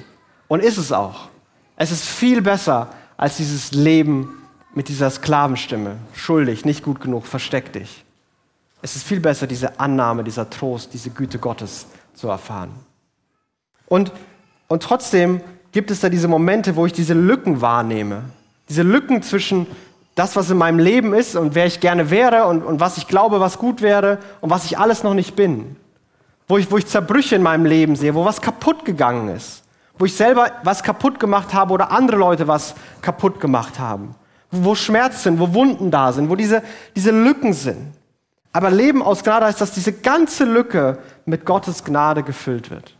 Und 0.47 0.61
ist 0.61 0.77
es 0.77 0.91
auch. 0.91 1.29
Es 1.77 1.91
ist 1.91 2.05
viel 2.05 2.41
besser 2.41 2.89
als 3.17 3.37
dieses 3.37 3.71
Leben 3.71 4.41
mit 4.73 4.89
dieser 4.89 5.09
Sklavenstimme. 5.09 5.97
Schuldig, 6.13 6.65
nicht 6.65 6.83
gut 6.83 6.99
genug, 7.01 7.25
versteck 7.25 7.73
dich. 7.73 8.03
Es 8.81 8.95
ist 8.95 9.03
viel 9.03 9.19
besser, 9.19 9.47
diese 9.47 9.79
Annahme, 9.79 10.23
dieser 10.23 10.49
Trost, 10.49 10.93
diese 10.93 11.09
Güte 11.09 11.39
Gottes 11.39 11.87
zu 12.13 12.27
erfahren. 12.27 12.71
Und, 13.88 14.12
und 14.67 14.84
trotzdem 14.84 15.41
gibt 15.71 15.91
es 15.91 16.00
da 16.00 16.10
diese 16.10 16.28
Momente, 16.28 16.76
wo 16.76 16.86
ich 16.86 16.93
diese 16.93 17.13
Lücken 17.13 17.62
wahrnehme. 17.62 18.24
Diese 18.69 18.82
Lücken 18.82 19.21
zwischen 19.21 19.67
das, 20.15 20.36
was 20.36 20.50
in 20.50 20.58
meinem 20.58 20.80
Leben 20.80 21.13
ist 21.13 21.36
und 21.36 21.56
wer 21.56 21.65
ich 21.65 21.82
gerne 21.82 22.10
wäre 22.10 22.45
und, 22.45 22.63
und 22.63 22.80
was 22.80 22.98
ich 22.98 23.08
glaube, 23.08 23.41
was 23.41 23.58
gut 23.58 23.82
wäre 23.82 24.19
und 24.41 24.50
was 24.50 24.65
ich 24.65 24.80
alles 24.80 25.04
noch 25.04 25.13
nicht 25.13 25.36
bin. 25.36 25.76
Wo 26.48 26.58
ich, 26.58 26.71
wo 26.71 26.78
ich 26.78 26.88
Zerbrüche 26.88 27.36
in 27.36 27.43
meinem 27.43 27.65
Leben 27.65 27.95
sehe, 27.95 28.15
wo 28.15 28.24
was 28.24 28.41
kaputt 28.41 28.86
gegangen 28.86 29.28
ist. 29.36 29.63
Wo 29.98 30.06
ich 30.06 30.15
selber 30.15 30.52
was 30.63 30.84
kaputt 30.84 31.19
gemacht 31.19 31.54
habe 31.54 31.74
oder 31.74 31.91
andere 31.91 32.17
Leute 32.17 32.48
was 32.48 32.76
kaputt 33.02 33.39
gemacht 33.39 33.78
haben. 33.80 34.15
Wo, 34.52 34.76
Schmerz 34.76 35.24
sind, 35.24 35.39
wo 35.39 35.54
Wunden 35.54 35.91
da 35.91 36.13
sind, 36.13 36.30
wo 36.30 36.36
diese, 36.36 36.63
diese 36.95 37.12
Lücken 37.12 37.52
sind. 37.52 37.93
Aber 38.54 38.71
Leben 38.71 39.04
aus 39.04 39.24
Gnade 39.24 39.48
heißt, 39.48 39.60
dass 39.60 39.74
diese 39.74 39.91
ganze 39.91 40.45
Lücke 40.45 41.00
mit 41.26 41.45
Gottes 41.45 41.84
Gnade 41.84 42.24
gefüllt 42.24 42.69
wird. 42.69 42.94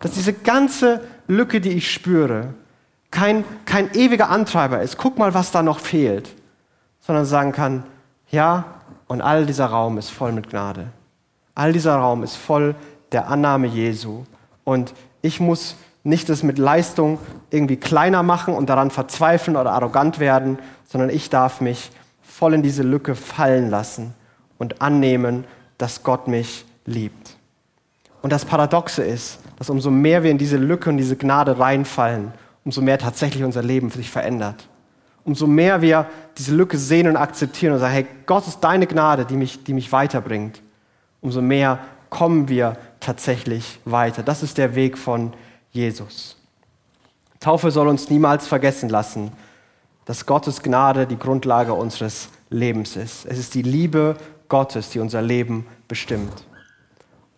Dass 0.00 0.12
diese 0.12 0.32
ganze 0.32 1.00
Lücke, 1.26 1.60
die 1.60 1.70
ich 1.70 1.92
spüre, 1.92 2.54
kein, 3.10 3.44
kein 3.64 3.94
ewiger 3.94 4.30
Antreiber 4.30 4.82
ist. 4.82 4.98
Guck 4.98 5.18
mal, 5.18 5.34
was 5.34 5.50
da 5.50 5.62
noch 5.62 5.80
fehlt 5.80 6.34
sondern 7.08 7.24
sagen 7.24 7.52
kann, 7.52 7.84
ja, 8.30 8.66
und 9.06 9.22
all 9.22 9.46
dieser 9.46 9.64
Raum 9.64 9.96
ist 9.96 10.10
voll 10.10 10.30
mit 10.30 10.50
Gnade. 10.50 10.88
All 11.54 11.72
dieser 11.72 11.96
Raum 11.96 12.22
ist 12.22 12.36
voll 12.36 12.74
der 13.12 13.28
Annahme 13.28 13.66
Jesu. 13.66 14.24
Und 14.62 14.92
ich 15.22 15.40
muss 15.40 15.76
nicht 16.04 16.28
das 16.28 16.42
mit 16.42 16.58
Leistung 16.58 17.18
irgendwie 17.48 17.78
kleiner 17.78 18.22
machen 18.22 18.54
und 18.54 18.68
daran 18.68 18.90
verzweifeln 18.90 19.56
oder 19.56 19.72
arrogant 19.72 20.18
werden, 20.18 20.58
sondern 20.86 21.08
ich 21.08 21.30
darf 21.30 21.62
mich 21.62 21.90
voll 22.20 22.52
in 22.52 22.62
diese 22.62 22.82
Lücke 22.82 23.14
fallen 23.14 23.70
lassen 23.70 24.12
und 24.58 24.82
annehmen, 24.82 25.44
dass 25.78 26.02
Gott 26.02 26.28
mich 26.28 26.66
liebt. 26.84 27.38
Und 28.20 28.34
das 28.34 28.44
Paradoxe 28.44 29.02
ist, 29.02 29.38
dass 29.58 29.70
umso 29.70 29.90
mehr 29.90 30.22
wir 30.22 30.30
in 30.30 30.38
diese 30.38 30.56
Lücke 30.56 30.90
und 30.90 30.96
diese 30.96 31.16
Gnade 31.16 31.58
reinfallen, 31.58 32.32
umso 32.64 32.80
mehr 32.80 32.98
tatsächlich 32.98 33.44
unser 33.44 33.62
Leben 33.62 33.90
sich 33.90 34.10
verändert 34.10 34.68
umso 35.28 35.46
mehr 35.46 35.82
wir 35.82 36.06
diese 36.38 36.54
Lücke 36.54 36.78
sehen 36.78 37.06
und 37.06 37.16
akzeptieren 37.16 37.74
und 37.74 37.80
sagen, 37.80 37.92
hey, 37.92 38.06
Gott 38.24 38.48
ist 38.48 38.60
deine 38.60 38.86
Gnade, 38.86 39.26
die 39.26 39.36
mich, 39.36 39.62
die 39.62 39.74
mich 39.74 39.92
weiterbringt, 39.92 40.62
umso 41.20 41.42
mehr 41.42 41.80
kommen 42.08 42.48
wir 42.48 42.78
tatsächlich 42.98 43.78
weiter. 43.84 44.22
Das 44.22 44.42
ist 44.42 44.56
der 44.56 44.74
Weg 44.74 44.96
von 44.96 45.34
Jesus. 45.70 46.36
Taufe 47.40 47.70
soll 47.70 47.88
uns 47.88 48.08
niemals 48.08 48.48
vergessen 48.48 48.88
lassen, 48.88 49.30
dass 50.06 50.24
Gottes 50.24 50.62
Gnade 50.62 51.06
die 51.06 51.18
Grundlage 51.18 51.74
unseres 51.74 52.30
Lebens 52.48 52.96
ist. 52.96 53.26
Es 53.26 53.38
ist 53.38 53.54
die 53.54 53.62
Liebe 53.62 54.16
Gottes, 54.48 54.88
die 54.90 54.98
unser 54.98 55.20
Leben 55.20 55.66
bestimmt. 55.86 56.46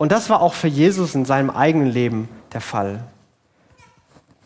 Und 0.01 0.13
das 0.13 0.31
war 0.31 0.41
auch 0.41 0.55
für 0.55 0.67
Jesus 0.67 1.15
in 1.15 1.27
seinem 1.27 1.51
eigenen 1.51 1.89
Leben 1.89 2.31
der 2.55 2.63
Fall. 2.63 3.05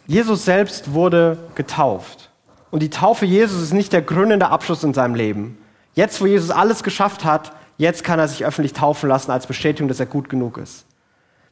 Jesus 0.04 0.44
selbst 0.44 0.94
wurde 0.94 1.38
getauft. 1.54 2.32
Und 2.72 2.80
die 2.80 2.90
Taufe 2.90 3.24
Jesus 3.24 3.62
ist 3.62 3.72
nicht 3.72 3.92
der 3.92 4.02
gründende 4.02 4.48
Abschluss 4.48 4.82
in 4.82 4.94
seinem 4.94 5.14
Leben. 5.14 5.56
Jetzt, 5.94 6.20
wo 6.20 6.26
Jesus 6.26 6.50
alles 6.50 6.82
geschafft 6.82 7.24
hat, 7.24 7.52
jetzt 7.78 8.02
kann 8.02 8.18
er 8.18 8.26
sich 8.26 8.44
öffentlich 8.44 8.72
taufen 8.72 9.08
lassen 9.08 9.30
als 9.30 9.46
Bestätigung, 9.46 9.86
dass 9.86 10.00
er 10.00 10.06
gut 10.06 10.28
genug 10.28 10.58
ist. 10.58 10.86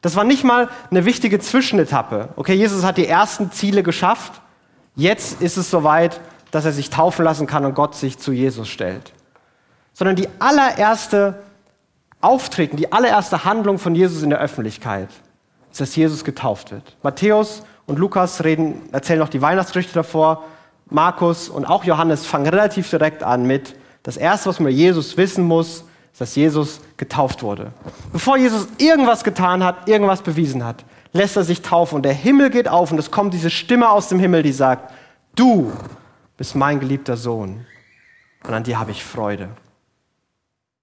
Das 0.00 0.16
war 0.16 0.24
nicht 0.24 0.42
mal 0.42 0.68
eine 0.90 1.04
wichtige 1.04 1.38
Zwischenetappe. 1.38 2.30
Okay, 2.34 2.54
Jesus 2.54 2.82
hat 2.82 2.96
die 2.96 3.06
ersten 3.06 3.52
Ziele 3.52 3.84
geschafft. 3.84 4.40
Jetzt 4.96 5.40
ist 5.40 5.56
es 5.56 5.70
soweit, 5.70 6.20
dass 6.50 6.64
er 6.64 6.72
sich 6.72 6.90
taufen 6.90 7.24
lassen 7.24 7.46
kann 7.46 7.64
und 7.64 7.76
Gott 7.76 7.94
sich 7.94 8.18
zu 8.18 8.32
Jesus 8.32 8.68
stellt. 8.68 9.12
Sondern 9.92 10.16
die 10.16 10.28
allererste 10.40 11.38
Auftreten, 12.22 12.76
die 12.76 12.92
allererste 12.92 13.44
Handlung 13.44 13.78
von 13.78 13.94
Jesus 13.94 14.22
in 14.22 14.30
der 14.30 14.38
Öffentlichkeit 14.38 15.08
ist, 15.70 15.80
dass 15.80 15.96
Jesus 15.96 16.24
getauft 16.24 16.70
wird. 16.70 16.96
Matthäus 17.02 17.62
und 17.86 17.98
Lukas 17.98 18.44
reden, 18.44 18.80
erzählen 18.92 19.18
noch 19.18 19.28
die 19.28 19.42
Weihnachtsgeschichte 19.42 19.94
davor. 19.94 20.44
Markus 20.88 21.48
und 21.48 21.64
auch 21.64 21.84
Johannes 21.84 22.26
fangen 22.26 22.46
relativ 22.46 22.88
direkt 22.90 23.22
an 23.22 23.46
mit, 23.46 23.74
das 24.02 24.16
Erste, 24.16 24.48
was 24.48 24.58
man 24.58 24.72
über 24.72 24.78
Jesus 24.78 25.16
wissen 25.16 25.44
muss, 25.44 25.84
ist, 26.12 26.20
dass 26.20 26.34
Jesus 26.34 26.80
getauft 26.96 27.42
wurde. 27.42 27.72
Bevor 28.12 28.36
Jesus 28.36 28.68
irgendwas 28.78 29.24
getan 29.24 29.64
hat, 29.64 29.88
irgendwas 29.88 30.22
bewiesen 30.22 30.64
hat, 30.64 30.84
lässt 31.12 31.36
er 31.36 31.44
sich 31.44 31.62
taufen 31.62 31.96
und 31.96 32.02
der 32.02 32.12
Himmel 32.12 32.50
geht 32.50 32.68
auf 32.68 32.92
und 32.92 32.98
es 32.98 33.10
kommt 33.10 33.34
diese 33.34 33.50
Stimme 33.50 33.90
aus 33.90 34.08
dem 34.08 34.18
Himmel, 34.18 34.42
die 34.42 34.52
sagt, 34.52 34.92
du 35.34 35.72
bist 36.36 36.54
mein 36.54 36.80
geliebter 36.80 37.16
Sohn 37.16 37.66
und 38.44 38.54
an 38.54 38.64
dir 38.64 38.78
habe 38.78 38.90
ich 38.90 39.04
Freude. 39.04 39.48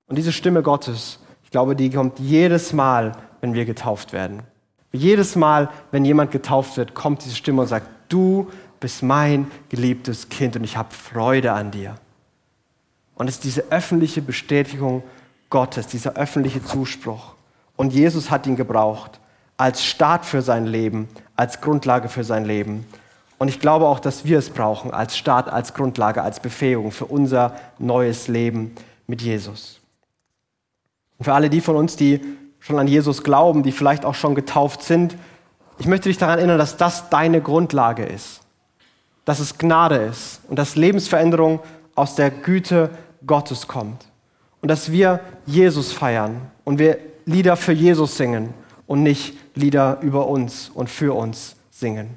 Und 0.08 0.18
diese 0.18 0.32
Stimme 0.32 0.64
Gottes, 0.64 1.20
ich 1.50 1.52
glaube, 1.52 1.76
die 1.76 1.90
kommt 1.90 2.20
jedes 2.20 2.74
Mal, 2.74 3.14
wenn 3.42 3.56
wir 3.56 3.66
getauft 3.66 4.14
werden. 4.14 4.44
Jedes 4.92 5.36
Mal, 5.36 5.70
wenn 5.90 6.06
jemand 6.06 6.30
getauft 6.30 6.78
wird, 6.78 6.94
kommt 6.94 7.26
diese 7.26 7.36
Stimme 7.36 7.64
und 7.64 7.68
sagt, 7.68 7.88
du 8.08 8.52
bist 8.80 9.02
mein 9.02 9.50
geliebtes 9.68 10.30
Kind 10.30 10.56
und 10.56 10.64
ich 10.64 10.78
habe 10.78 10.94
Freude 10.94 11.52
an 11.52 11.72
dir. 11.72 11.96
Und 13.16 13.28
es 13.28 13.38
ist 13.38 13.46
diese 13.46 13.64
öffentliche 13.72 14.22
Bestätigung 14.22 15.02
Gottes, 15.50 15.88
dieser 15.88 16.14
öffentliche 16.14 16.64
Zuspruch. 16.64 17.34
Und 17.76 17.94
Jesus 17.94 18.30
hat 18.30 18.46
ihn 18.46 18.56
gebraucht 18.56 19.20
als 19.58 19.84
Start 19.84 20.28
für 20.28 20.44
sein 20.44 20.68
Leben, 20.68 21.10
als 21.36 21.62
Grundlage 21.62 22.10
für 22.10 22.24
sein 22.24 22.46
Leben. 22.46 22.86
Und 23.40 23.48
ich 23.48 23.60
glaube 23.60 23.88
auch, 23.88 24.00
dass 24.00 24.24
wir 24.24 24.38
es 24.38 24.52
brauchen 24.52 24.92
als 24.92 25.18
Start, 25.18 25.50
als 25.50 25.74
Grundlage, 25.74 26.22
als 26.22 26.40
Befähigung 26.40 26.92
für 26.92 27.06
unser 27.06 27.56
neues 27.80 28.28
Leben 28.28 28.76
mit 29.08 29.24
Jesus. 29.24 29.79
Und 31.20 31.26
für 31.26 31.34
alle 31.34 31.50
die 31.50 31.62
von 31.62 31.76
uns, 31.76 31.96
die 31.96 32.22
schon 32.60 32.80
an 32.80 32.88
Jesus 32.88 33.24
glauben, 33.24 33.62
die 33.62 33.72
vielleicht 33.72 34.06
auch 34.06 34.16
schon 34.16 34.36
getauft 34.36 34.82
sind, 34.82 35.16
ich 35.78 35.86
möchte 35.86 36.10
dich 36.10 36.18
daran 36.18 36.40
erinnern, 36.40 36.58
dass 36.58 36.76
das 36.76 37.10
deine 37.10 37.42
Grundlage 37.42 38.04
ist. 38.04 38.42
Dass 39.24 39.40
es 39.40 39.58
Gnade 39.58 39.96
ist 39.96 40.42
und 40.50 40.58
dass 40.58 40.76
Lebensveränderung 40.76 41.60
aus 41.96 42.16
der 42.16 42.32
Güte 42.32 42.90
Gottes 43.26 43.68
kommt. 43.68 44.08
Und 44.62 44.70
dass 44.70 44.92
wir 44.92 45.22
Jesus 45.46 45.94
feiern 45.94 46.42
und 46.66 46.80
wir 46.80 46.98
Lieder 47.26 47.56
für 47.56 47.72
Jesus 47.72 48.18
singen 48.18 48.54
und 48.88 49.04
nicht 49.04 49.38
Lieder 49.56 50.00
über 50.02 50.28
uns 50.28 50.70
und 50.74 50.90
für 50.90 51.16
uns 51.16 51.56
singen. 51.70 52.10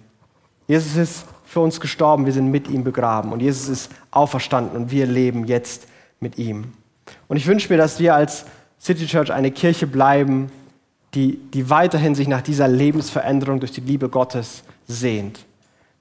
Jesus 0.66 0.96
ist 0.96 1.24
für 1.44 1.60
uns 1.60 1.80
gestorben, 1.80 2.24
wir 2.24 2.32
sind 2.32 2.50
mit 2.50 2.68
ihm 2.68 2.82
begraben 2.82 3.30
und 3.32 3.40
Jesus 3.40 3.68
ist 3.68 3.92
auferstanden 4.10 4.76
und 4.76 4.90
wir 4.90 5.06
leben 5.06 5.46
jetzt 5.46 5.86
mit 6.18 6.38
ihm. 6.38 6.72
Und 7.28 7.36
ich 7.36 7.46
wünsche 7.46 7.70
mir, 7.70 7.76
dass 7.76 8.00
wir 8.00 8.14
als 8.14 8.46
City 8.82 9.06
Church 9.06 9.32
eine 9.32 9.50
Kirche 9.50 9.86
bleiben, 9.86 10.50
die, 11.14 11.36
die 11.36 11.70
weiterhin 11.70 12.14
sich 12.14 12.26
nach 12.26 12.42
dieser 12.42 12.68
Lebensveränderung 12.68 13.60
durch 13.60 13.72
die 13.72 13.82
Liebe 13.82 14.08
Gottes 14.08 14.64
sehnt 14.86 15.44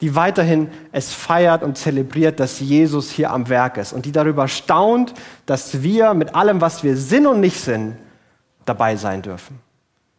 die 0.02 0.16
weiterhin 0.16 0.70
es 0.92 1.14
feiert 1.14 1.62
und 1.62 1.78
zelebriert, 1.78 2.40
dass 2.40 2.60
Jesus 2.60 3.12
hier 3.12 3.32
am 3.32 3.50
Werk 3.50 3.78
ist 3.78 3.94
und 3.94 4.06
die 4.06 4.12
darüber 4.12 4.48
staunt, 4.48 5.14
dass 5.46 5.84
wir 5.84 6.16
mit 6.16 6.34
allem, 6.34 6.60
was 6.60 6.84
wir 6.84 6.98
sind 6.98 7.28
und 7.28 7.40
nicht 7.40 7.60
sind, 7.60 7.98
dabei 8.66 8.96
sein 8.96 9.22
dürfen. 9.22 9.60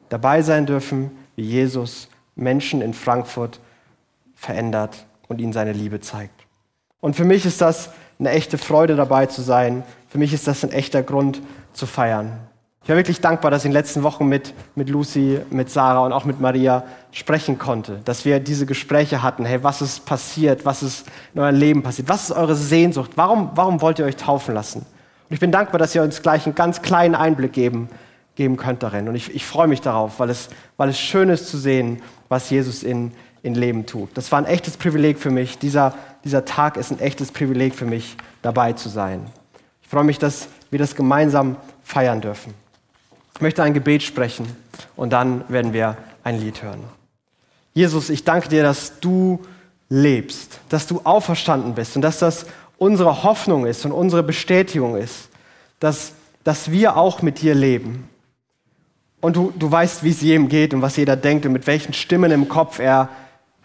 Dabei 0.08 0.42
sein 0.42 0.66
dürfen, 0.66 1.10
wie 1.34 1.42
Jesus 1.42 2.08
Menschen 2.36 2.80
in 2.80 2.94
Frankfurt 2.94 3.58
verändert 4.36 5.04
und 5.28 5.40
ihnen 5.40 5.52
seine 5.52 5.72
Liebe 5.72 6.00
zeigt. 6.00 6.46
Und 7.00 7.16
für 7.16 7.24
mich 7.24 7.44
ist 7.44 7.60
das 7.60 7.90
eine 8.20 8.30
echte 8.30 8.58
Freude 8.58 8.94
dabei 8.94 9.26
zu 9.26 9.42
sein. 9.42 9.82
Für 10.08 10.18
mich 10.18 10.32
ist 10.32 10.46
das 10.46 10.62
ein 10.62 10.70
echter 10.70 11.02
Grund 11.02 11.42
zu 11.72 11.86
feiern. 11.86 12.38
Ich 12.82 12.88
war 12.88 12.96
wirklich 12.96 13.20
dankbar, 13.20 13.52
dass 13.52 13.62
ich 13.62 13.66
in 13.66 13.70
den 13.70 13.78
letzten 13.78 14.02
Wochen 14.02 14.26
mit, 14.26 14.54
mit 14.74 14.88
Lucy, 14.88 15.38
mit 15.50 15.70
Sarah 15.70 16.04
und 16.04 16.12
auch 16.12 16.24
mit 16.24 16.40
Maria 16.40 16.82
sprechen 17.12 17.56
konnte. 17.56 18.00
Dass 18.04 18.24
wir 18.24 18.40
diese 18.40 18.66
Gespräche 18.66 19.22
hatten. 19.22 19.44
Hey, 19.44 19.62
was 19.62 19.80
ist 19.80 20.04
passiert? 20.04 20.64
Was 20.64 20.82
ist 20.82 21.06
in 21.32 21.40
eurem 21.40 21.54
Leben 21.54 21.82
passiert? 21.84 22.08
Was 22.08 22.24
ist 22.24 22.32
eure 22.32 22.56
Sehnsucht? 22.56 23.12
Warum, 23.14 23.50
warum 23.54 23.80
wollt 23.80 24.00
ihr 24.00 24.04
euch 24.04 24.16
taufen 24.16 24.52
lassen? 24.54 24.78
Und 24.80 25.34
ich 25.34 25.38
bin 25.38 25.52
dankbar, 25.52 25.78
dass 25.78 25.94
ihr 25.94 26.02
uns 26.02 26.22
gleich 26.22 26.44
einen 26.44 26.56
ganz 26.56 26.82
kleinen 26.82 27.14
Einblick 27.14 27.52
geben, 27.52 27.88
geben 28.34 28.56
könnt 28.56 28.82
darin. 28.82 29.08
Und 29.08 29.14
ich, 29.14 29.32
ich 29.32 29.46
freue 29.46 29.68
mich 29.68 29.80
darauf, 29.80 30.18
weil 30.18 30.30
es, 30.30 30.48
weil 30.76 30.88
es 30.88 30.98
schön 30.98 31.28
ist 31.28 31.48
zu 31.48 31.58
sehen, 31.58 32.02
was 32.28 32.50
Jesus 32.50 32.82
in, 32.82 33.12
in 33.44 33.54
Leben 33.54 33.86
tut. 33.86 34.10
Das 34.14 34.32
war 34.32 34.40
ein 34.40 34.46
echtes 34.46 34.76
Privileg 34.76 35.20
für 35.20 35.30
mich. 35.30 35.56
Dieser, 35.56 35.94
dieser 36.24 36.44
Tag 36.44 36.76
ist 36.76 36.90
ein 36.90 36.98
echtes 36.98 37.30
Privileg 37.30 37.76
für 37.76 37.86
mich, 37.86 38.16
dabei 38.42 38.72
zu 38.72 38.88
sein. 38.88 39.26
Ich 39.82 39.88
freue 39.88 40.04
mich, 40.04 40.18
dass 40.18 40.48
wir 40.70 40.80
das 40.80 40.96
gemeinsam 40.96 41.54
feiern 41.84 42.20
dürfen. 42.20 42.54
Ich 43.34 43.40
möchte 43.40 43.62
ein 43.62 43.74
Gebet 43.74 44.02
sprechen 44.02 44.46
und 44.96 45.12
dann 45.12 45.44
werden 45.48 45.72
wir 45.72 45.96
ein 46.24 46.40
Lied 46.40 46.62
hören. 46.62 46.84
Jesus, 47.74 48.10
ich 48.10 48.24
danke 48.24 48.48
dir, 48.48 48.62
dass 48.62 49.00
du 49.00 49.40
lebst, 49.88 50.60
dass 50.68 50.86
du 50.86 51.00
auferstanden 51.04 51.74
bist 51.74 51.96
und 51.96 52.02
dass 52.02 52.18
das 52.18 52.46
unsere 52.78 53.22
Hoffnung 53.22 53.66
ist 53.66 53.84
und 53.84 53.92
unsere 53.92 54.22
Bestätigung 54.22 54.96
ist, 54.96 55.28
dass, 55.80 56.12
dass 56.44 56.70
wir 56.70 56.96
auch 56.96 57.22
mit 57.22 57.40
dir 57.40 57.54
leben. 57.54 58.08
Und 59.20 59.36
du, 59.36 59.52
du 59.56 59.70
weißt, 59.70 60.02
wie 60.02 60.10
es 60.10 60.20
jedem 60.20 60.48
geht 60.48 60.74
und 60.74 60.82
was 60.82 60.96
jeder 60.96 61.16
denkt 61.16 61.46
und 61.46 61.52
mit 61.52 61.66
welchen 61.66 61.92
Stimmen 61.92 62.30
im 62.32 62.48
Kopf 62.48 62.80
er 62.80 63.08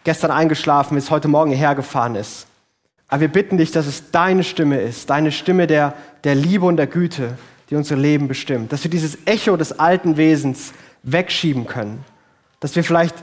gestern 0.03 0.31
eingeschlafen 0.31 0.97
ist, 0.97 1.09
heute 1.09 1.27
Morgen 1.27 1.51
hergefahren 1.51 2.15
ist. 2.15 2.45
Aber 3.07 3.21
wir 3.21 3.27
bitten 3.29 3.57
dich, 3.57 3.71
dass 3.71 3.87
es 3.87 4.11
deine 4.11 4.43
Stimme 4.43 4.79
ist, 4.79 5.09
deine 5.09 5.31
Stimme 5.31 5.65
der, 5.65 5.93
der 6.23 6.35
Liebe 6.35 6.65
und 6.65 6.77
der 6.77 6.87
Güte, 6.87 7.37
die 7.69 7.75
unser 7.75 7.95
Leben 7.95 8.27
bestimmt. 8.27 8.71
Dass 8.71 8.83
wir 8.83 8.91
dieses 8.91 9.17
Echo 9.25 9.57
des 9.57 9.79
alten 9.79 10.17
Wesens 10.17 10.73
wegschieben 11.03 11.65
können. 11.65 12.03
Dass 12.59 12.75
wir 12.75 12.83
vielleicht, 12.83 13.15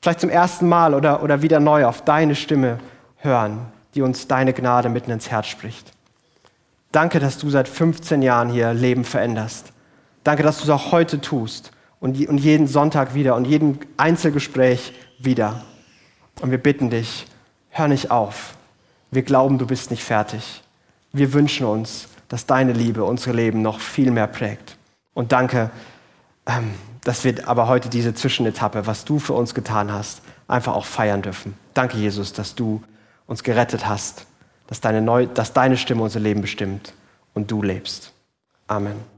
vielleicht 0.00 0.20
zum 0.20 0.30
ersten 0.30 0.68
Mal 0.68 0.94
oder, 0.94 1.22
oder 1.22 1.42
wieder 1.42 1.60
neu 1.60 1.86
auf 1.86 2.02
deine 2.02 2.34
Stimme 2.34 2.78
hören, 3.16 3.66
die 3.94 4.02
uns 4.02 4.28
deine 4.28 4.52
Gnade 4.52 4.88
mitten 4.88 5.10
ins 5.10 5.30
Herz 5.30 5.46
spricht. 5.46 5.92
Danke, 6.92 7.20
dass 7.20 7.38
du 7.38 7.50
seit 7.50 7.68
15 7.68 8.22
Jahren 8.22 8.48
hier 8.48 8.72
Leben 8.72 9.04
veränderst. 9.04 9.72
Danke, 10.24 10.42
dass 10.42 10.58
du 10.58 10.64
es 10.64 10.70
auch 10.70 10.92
heute 10.92 11.20
tust 11.20 11.70
und, 12.00 12.28
und 12.28 12.38
jeden 12.38 12.66
Sonntag 12.66 13.14
wieder 13.14 13.34
und 13.34 13.46
jeden 13.46 13.78
Einzelgespräch 13.96 14.92
wieder. 15.18 15.64
Und 16.40 16.50
wir 16.50 16.58
bitten 16.58 16.90
dich, 16.90 17.26
hör 17.70 17.88
nicht 17.88 18.10
auf. 18.10 18.54
Wir 19.10 19.22
glauben, 19.22 19.58
du 19.58 19.66
bist 19.66 19.90
nicht 19.90 20.04
fertig. 20.04 20.62
Wir 21.12 21.32
wünschen 21.32 21.66
uns, 21.66 22.08
dass 22.28 22.46
deine 22.46 22.72
Liebe 22.72 23.04
unsere 23.04 23.34
Leben 23.34 23.62
noch 23.62 23.80
viel 23.80 24.10
mehr 24.10 24.26
prägt. 24.26 24.76
Und 25.14 25.32
danke, 25.32 25.70
ähm, 26.46 26.74
dass 27.04 27.24
wir 27.24 27.48
aber 27.48 27.68
heute 27.68 27.88
diese 27.88 28.14
Zwischenetappe, 28.14 28.86
was 28.86 29.04
du 29.04 29.18
für 29.18 29.32
uns 29.32 29.54
getan 29.54 29.92
hast, 29.92 30.22
einfach 30.46 30.74
auch 30.74 30.84
feiern 30.84 31.22
dürfen. 31.22 31.54
Danke, 31.74 31.96
Jesus, 31.96 32.32
dass 32.32 32.54
du 32.54 32.82
uns 33.26 33.42
gerettet 33.42 33.86
hast, 33.86 34.26
dass 34.66 34.80
deine, 34.80 35.00
Neu 35.00 35.26
dass 35.26 35.52
deine 35.52 35.76
Stimme 35.76 36.02
unser 36.02 36.20
Leben 36.20 36.40
bestimmt 36.40 36.94
und 37.34 37.50
du 37.50 37.62
lebst. 37.62 38.12
Amen. 38.66 39.17